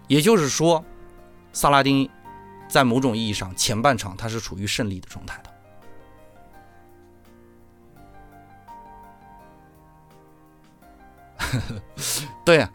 [0.06, 0.84] 也就是说，
[1.52, 2.08] 萨拉丁
[2.68, 5.49] 在某种意义上前半场他是处于胜利的状态的。
[12.44, 12.66] 对，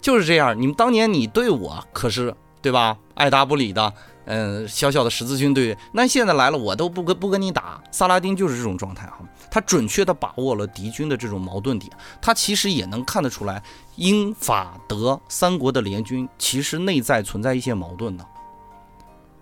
[0.00, 0.58] 就是这样。
[0.60, 2.96] 你们当年你对我可是对吧？
[3.14, 3.92] 爱答不理的，
[4.24, 5.76] 嗯，小小的十字军队。
[5.92, 7.82] 那现在来了，我都不跟不跟你打。
[7.90, 9.18] 萨拉丁就是这种状态哈，
[9.50, 11.92] 他准确的把握了敌军的这种矛盾点。
[12.20, 13.62] 他其实也能看得出来，
[13.96, 18.24] 英法德三国的联军其实内在存在一些矛盾的。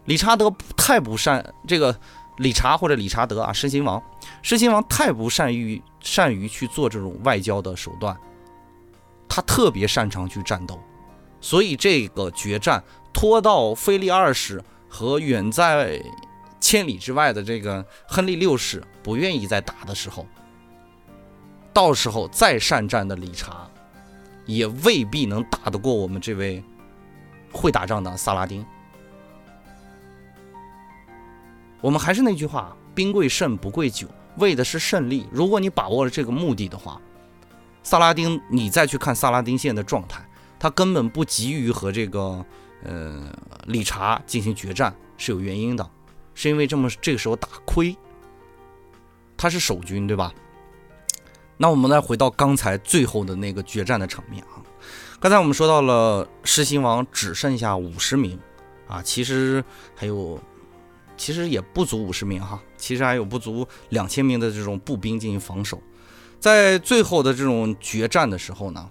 [0.07, 1.97] 理查德太不善这个
[2.39, 4.03] 理查或者理查德啊，狮心王，
[4.43, 8.17] 狮心王太不善于善于去做这种外交的手段。
[9.33, 10.77] 他特别擅长去战斗，
[11.41, 16.03] 所以这个决战拖到菲利二世和远在
[16.59, 20.27] 千里之外的这个亨利六世不愿意再打的时候，
[21.73, 23.71] 到时候再善战的理查，
[24.47, 26.63] 也未必能打得过我们这位
[27.53, 28.67] 会打仗的萨拉丁。
[31.81, 34.09] 我们还是那句话，兵贵胜不贵久，
[34.39, 35.29] 为的是胜利。
[35.31, 37.01] 如果你把握了这个目的的话。
[37.83, 40.23] 萨拉丁，你再去看萨拉丁现在的状态，
[40.59, 42.45] 他根本不急于和这个
[42.85, 43.33] 呃
[43.67, 45.91] 理查进行决战，是有原因的，
[46.35, 47.97] 是因为这么这个时候打亏，
[49.37, 50.33] 他是守军，对吧？
[51.57, 54.65] 那我们再回到刚才最后的那个决战的场面啊，
[55.19, 58.39] 刚才我们说到了狮心王只剩下五十名
[58.89, 59.63] 啊，其实
[59.95, 60.41] 还有，
[61.17, 65.83] 其实也不足五十名哈，其实还有不足两千名的这种步兵进行防守。
[66.41, 68.89] 在最后的这种决战的时候呢，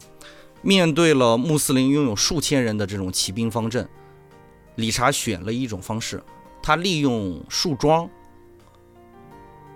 [0.62, 3.90] 面对了穆斯林拥有数千人的这种骑兵方阵，
[4.76, 6.24] 理查选了一种方式，
[6.62, 8.08] 他利用树桩，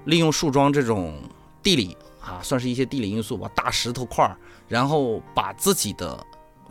[0.05, 1.15] 利用树桩这种
[1.63, 6.23] 地理啊，算是一些地理因素吧，大石头块儿，然后把自己的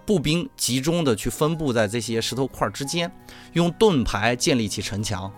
[0.07, 3.11] 步兵集中的去分布在这些石头块之间，
[3.55, 5.33] 用盾牌建立起城墙，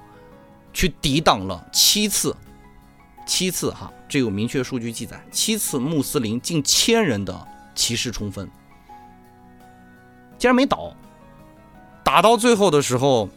[0.74, 2.36] 去抵挡了七次。
[3.26, 5.20] 七次哈，这有明确数据记载。
[5.30, 8.48] 七次穆斯林近千人的骑士冲锋，
[10.38, 10.94] 竟然没倒。
[12.02, 13.28] 打到最后的时候，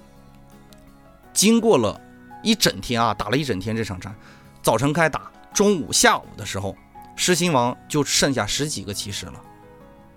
[1.33, 1.99] 经过了
[2.43, 4.13] 一整天啊，打了一整天这场战，
[4.61, 6.75] 早晨开打，中午、下午的时候，
[7.15, 9.41] 狮心王就剩下十几个骑士了。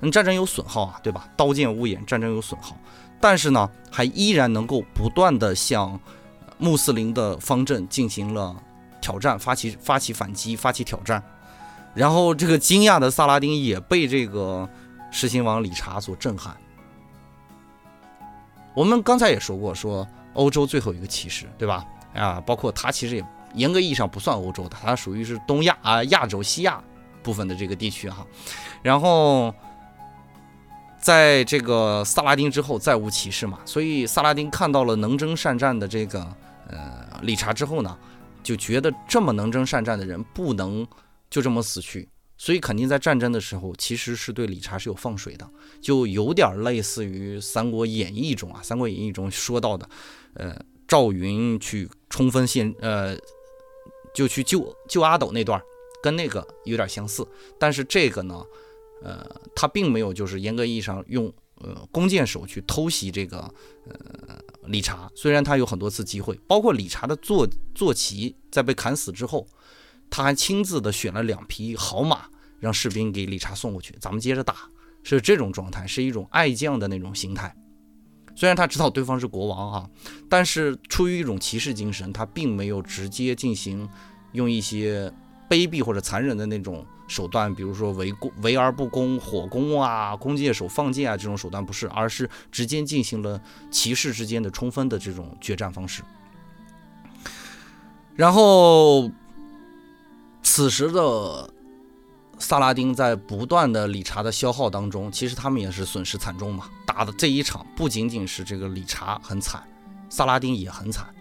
[0.01, 1.29] 嗯，战争有损耗啊，对吧？
[1.37, 2.77] 刀剑无眼，战争有损耗，
[3.21, 5.99] 但是呢，还依然能够不断的向
[6.59, 8.57] 穆斯林的方阵进行了。
[9.01, 11.23] 挑战，发起发起反击，发起挑战，
[11.95, 14.69] 然后这个惊讶的萨拉丁也被这个
[15.11, 16.57] 狮心王理查所震撼。
[18.75, 21.85] 我们刚才也说过，说欧洲最后一个骑士，对吧？
[22.15, 23.25] 啊，包括他其实也
[23.55, 26.81] 严格意义上不算欧洲的，他属于是东亚啊亚洲西亚
[27.23, 28.25] 部分的这个地区哈。
[28.83, 29.53] 然后
[31.01, 36.21] 在这个萨拉丁之后再无骑士嘛，所以萨拉丁看到了能征善战的这个
[36.69, 37.99] 呃理查之后呢。
[38.43, 40.87] 就觉得这么能征善战的人不能
[41.29, 45.49] 就这么死去，所以肯定在战争的时候其实是对理查是有放水的，
[45.81, 49.89] 就有点类似于《三国演义》中啊，《三国演义》中说到的，
[50.35, 53.17] 呃，赵云去冲锋陷，呃，
[54.15, 55.61] 就去救救阿斗那段，
[56.03, 57.27] 跟那个有点相似，
[57.59, 58.43] 但是这个呢，
[59.03, 59.25] 呃，
[59.55, 61.33] 他并没有就是严格意义上用。
[61.63, 63.37] 呃，弓箭手去偷袭这个
[63.87, 64.30] 呃
[64.67, 69.47] 理查，虽然他有很多次机会，包括理查的坐坐骑在被砍死之后，
[70.09, 72.27] 他还亲自的选了两匹好马，
[72.59, 74.57] 让士兵给理查送过去，咱们接着打，
[75.03, 77.55] 是这种状态，是一种爱将的那种心态。
[78.37, 79.91] 虽然他知道对方是国王啊，
[80.29, 83.89] 但是出于一种骑士精神，他并没有直接进行
[84.33, 85.13] 用一些
[85.51, 86.87] 卑鄙或者残忍的那种。
[87.11, 96.05] 手段，比如说围攻、围而不攻、火攻啊、弓箭手放箭啊，这种手段不是，而是直接进行了骑士之间的冲锋的这种决战方式。
[98.15, 99.11] 然后，
[100.41, 101.51] 此时的
[102.39, 106.71] 萨拉丁在不断的理查的消耗当中，其实他们也是损失惨重嘛。
[106.87, 109.61] 打的这一场不仅仅是这个理查很惨，
[110.09, 111.13] 萨拉丁也很惨。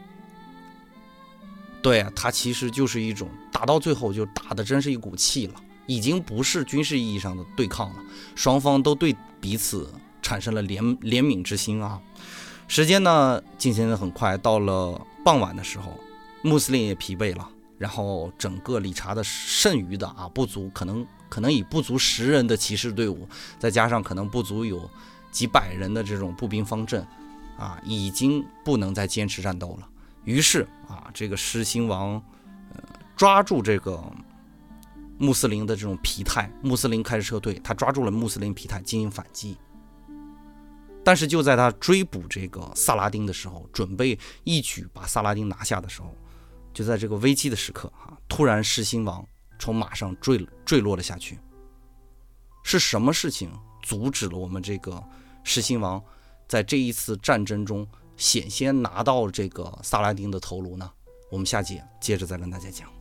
[1.81, 5.55] 对他其实就是一种打到最后就打的真是一股气了。
[5.87, 7.95] 已经不是军事意义上的对抗了，
[8.35, 11.99] 双方都对彼此产生了怜怜悯之心啊。
[12.67, 15.99] 时间呢进行的很快，到了傍晚的时候，
[16.43, 17.49] 穆斯林也疲惫了，
[17.79, 23.27] 然后整个理查的剩余的啊不足，可能可能以不足十人的骑士队伍，
[23.57, 24.87] 再加上可能不足有
[25.31, 27.03] 几百人的这种步兵方阵
[27.57, 29.87] 啊，已经不能再坚持战斗了。
[30.23, 32.13] 于是啊，这个狮心王
[32.73, 32.83] 呃
[33.15, 34.03] 抓住这个。
[35.21, 39.57] 穆斯林的这种疲态，穆斯林开始撤退，他抓住了穆斯林疲态进行反击。
[41.03, 46.15] 但是就在他追捕这个萨拉丁的时候，准备一举把萨拉丁拿下的时候，
[46.73, 49.27] 就在这个危机的时刻啊，突然狮心王
[49.59, 51.37] 从马上坠坠落了下去。
[52.63, 53.51] 是什么事情
[53.81, 55.03] 阻止了我们这个
[55.43, 56.01] 狮心王
[56.47, 57.85] 在这一次战争中
[58.19, 60.91] 险些拿到这个萨拉丁的头颅呢？
[61.31, 62.98] 我们下节接着再跟大家讲。